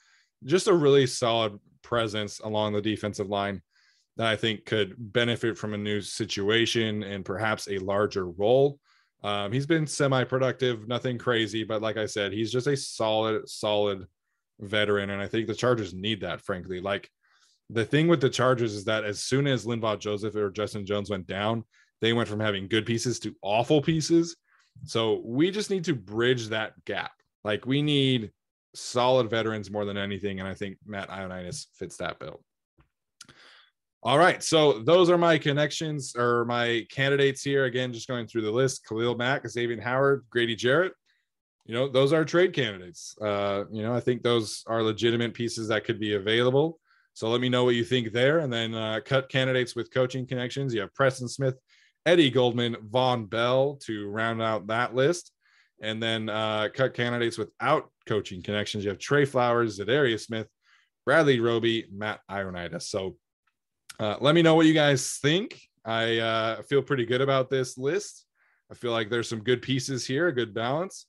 Just 0.44 0.68
a 0.68 0.74
really 0.74 1.08
solid 1.08 1.60
presence 1.82 2.40
along 2.40 2.74
the 2.74 2.82
defensive 2.82 3.28
line 3.28 3.62
that 4.18 4.28
I 4.28 4.36
think 4.36 4.66
could 4.66 4.96
benefit 4.98 5.58
from 5.58 5.74
a 5.74 5.78
new 5.78 6.00
situation 6.02 7.04
and 7.04 7.26
perhaps 7.26 7.68
a 7.68 7.80
larger 7.80 8.28
role. 8.28 8.80
Um, 9.24 9.52
he's 9.52 9.66
been 9.66 9.88
semi-productive, 9.88 10.88
nothing 10.88 11.18
crazy, 11.18 11.64
but 11.64 11.82
like 11.82 11.98
I 11.98 12.06
said, 12.06 12.32
he's 12.32 12.52
just 12.52 12.68
a 12.68 12.78
solid, 12.78 13.50
solid 13.50 14.06
veteran, 14.60 15.10
and 15.10 15.22
I 15.22 15.28
think 15.28 15.48
the 15.48 15.56
Chargers 15.56 15.94
need 15.94 16.22
that. 16.22 16.42
Frankly, 16.42 16.82
like 16.82 17.10
the 17.70 17.86
thing 17.86 18.08
with 18.08 18.22
the 18.22 18.30
Chargers 18.30 18.74
is 18.74 18.86
that 18.86 19.04
as 19.04 19.24
soon 19.24 19.48
as 19.48 19.66
Linval 19.66 20.00
Joseph 20.00 20.36
or 20.36 20.50
Justin 20.52 20.86
Jones 20.86 21.10
went 21.10 21.28
down, 21.28 21.64
they 22.02 22.14
went 22.14 22.30
from 22.30 22.40
having 22.40 22.68
good 22.68 22.86
pieces 22.86 23.20
to 23.20 23.36
awful 23.42 23.82
pieces. 23.82 24.36
So 24.84 25.22
we 25.24 25.52
just 25.52 25.70
need 25.70 25.86
to 25.86 25.96
bridge 25.96 26.50
that 26.50 26.74
gap. 26.86 27.12
Like 27.44 27.66
we 27.66 27.82
need 27.82 28.32
solid 28.74 29.30
veterans 29.30 29.72
more 29.72 29.86
than 29.86 29.98
anything, 29.98 30.40
and 30.40 30.48
I 30.48 30.54
think 30.54 30.78
Matt 30.86 31.10
Ioannidis 31.10 31.68
fits 31.74 31.98
that 31.98 32.20
bill. 32.20 32.42
All 34.04 34.20
right. 34.20 34.44
So 34.44 34.84
those 34.84 35.10
are 35.10 35.18
my 35.18 35.40
connections 35.40 36.16
or 36.16 36.46
my 36.46 36.86
candidates 36.92 37.42
here. 37.42 37.66
Again, 37.66 37.92
just 37.92 38.08
going 38.08 38.28
through 38.28 38.44
the 38.44 38.52
list 38.52 38.86
Khalil 38.88 39.16
Mack, 39.16 39.48
Xavier 39.50 39.82
Howard, 39.82 40.26
Grady 40.30 40.56
Jarrett. 40.56 40.94
You 41.66 41.74
know, 41.74 41.90
those 41.90 42.14
are 42.14 42.24
trade 42.24 42.54
candidates. 42.54 43.16
Uh, 43.20 43.64
you 43.72 43.82
know, 43.82 43.94
I 43.94 44.00
think 44.00 44.22
those 44.22 44.64
are 44.68 44.84
legitimate 44.84 45.34
pieces 45.34 45.68
that 45.70 45.84
could 45.84 46.00
be 46.00 46.14
available. 46.14 46.80
So 47.14 47.30
let 47.30 47.42
me 47.42 47.50
know 47.50 47.64
what 47.64 47.76
you 47.76 47.84
think 47.84 48.12
there. 48.12 48.40
And 48.40 48.54
then 48.54 48.76
uh, 48.76 49.00
cut 49.04 49.30
candidates 49.30 49.76
with 49.76 49.92
coaching 49.92 50.28
connections. 50.28 50.74
You 50.74 50.82
have 50.82 50.94
Preston 50.94 51.28
Smith, 51.28 51.56
Eddie 52.06 52.30
Goldman, 52.30 52.76
Vonn 52.92 53.30
Bell 53.30 53.80
to 53.86 54.08
round 54.10 54.42
out 54.42 54.68
that 54.68 54.94
list. 54.94 55.32
And 55.82 56.02
then 56.02 56.30
uh, 56.30 56.70
cut 56.74 56.94
candidates 56.94 57.38
without 57.38 57.90
coaching 58.06 58.44
connections. 58.44 58.84
You 58.84 58.90
have 58.92 59.00
Trey 59.00 59.26
Flowers, 59.26 59.80
Za'Darius 59.80 60.26
Smith, 60.26 60.48
Bradley 61.06 61.40
Roby, 61.40 61.88
Matt 61.92 62.20
Ioannidis. 62.30 62.84
So 62.84 63.18
uh, 64.00 64.18
let 64.22 64.36
me 64.36 64.42
know 64.42 64.56
what 64.56 64.66
you 64.68 64.74
guys 64.74 65.18
think. 65.22 65.60
I 65.84 66.18
uh, 66.18 66.62
feel 66.64 66.82
pretty 66.82 67.06
good 67.06 67.22
about 67.22 67.50
this 67.50 67.78
list. 67.78 68.26
I 68.72 68.76
feel 68.76 68.92
like 68.92 69.10
there's 69.10 69.30
some 69.30 69.44
good 69.44 69.62
pieces 69.62 70.06
here, 70.06 70.28
a 70.28 70.34
good 70.34 70.54
balance. 70.54 71.08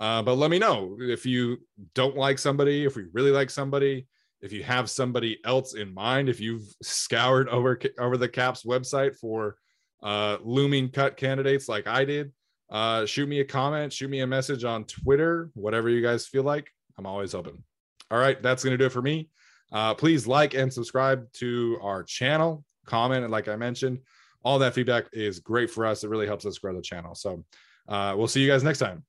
Uh, 0.00 0.22
but 0.22 0.34
let 0.34 0.50
me 0.50 0.58
know 0.58 0.96
if 1.00 1.24
you 1.24 1.58
don't 1.94 2.16
like 2.16 2.38
somebody, 2.38 2.84
if 2.84 2.96
we 2.96 3.04
really 3.12 3.30
like 3.30 3.50
somebody, 3.50 4.06
if 4.40 4.52
you 4.52 4.62
have 4.64 4.90
somebody 4.90 5.38
else 5.44 5.74
in 5.74 5.94
mind, 5.94 6.28
if 6.28 6.40
you've 6.40 6.66
scoured 6.82 7.48
over 7.48 7.78
over 7.98 8.16
the 8.16 8.28
Caps 8.28 8.64
website 8.64 9.16
for 9.16 9.56
uh, 10.02 10.38
looming 10.42 10.88
cut 10.88 11.16
candidates 11.16 11.68
like 11.68 11.86
I 11.86 12.04
did, 12.04 12.32
uh, 12.70 13.06
shoot 13.06 13.28
me 13.28 13.40
a 13.40 13.44
comment, 13.44 13.92
shoot 13.92 14.10
me 14.10 14.20
a 14.20 14.26
message 14.26 14.64
on 14.64 14.84
Twitter, 14.84 15.50
whatever 15.54 15.88
you 15.88 16.02
guys 16.02 16.26
feel 16.26 16.42
like. 16.42 16.68
I'm 16.98 17.06
always 17.06 17.34
open. 17.34 17.62
All 18.10 18.18
right, 18.18 18.42
that's 18.42 18.64
going 18.64 18.72
to 18.72 18.78
do 18.78 18.86
it 18.86 18.92
for 18.92 19.02
me. 19.02 19.28
Uh, 19.70 19.94
please 19.94 20.26
like 20.26 20.54
and 20.54 20.72
subscribe 20.72 21.32
to 21.34 21.78
our 21.80 22.02
channel, 22.02 22.64
comment, 22.86 23.22
and 23.22 23.32
like 23.32 23.48
I 23.48 23.56
mentioned, 23.56 24.00
all 24.44 24.58
that 24.58 24.74
feedback 24.74 25.06
is 25.12 25.38
great 25.38 25.70
for 25.70 25.86
us. 25.86 26.04
It 26.04 26.10
really 26.10 26.26
helps 26.26 26.44
us 26.44 26.58
grow 26.58 26.74
the 26.74 26.82
channel. 26.82 27.14
So 27.14 27.44
uh, 27.88 28.14
we'll 28.16 28.28
see 28.28 28.42
you 28.42 28.48
guys 28.48 28.64
next 28.64 28.80
time. 28.80 29.04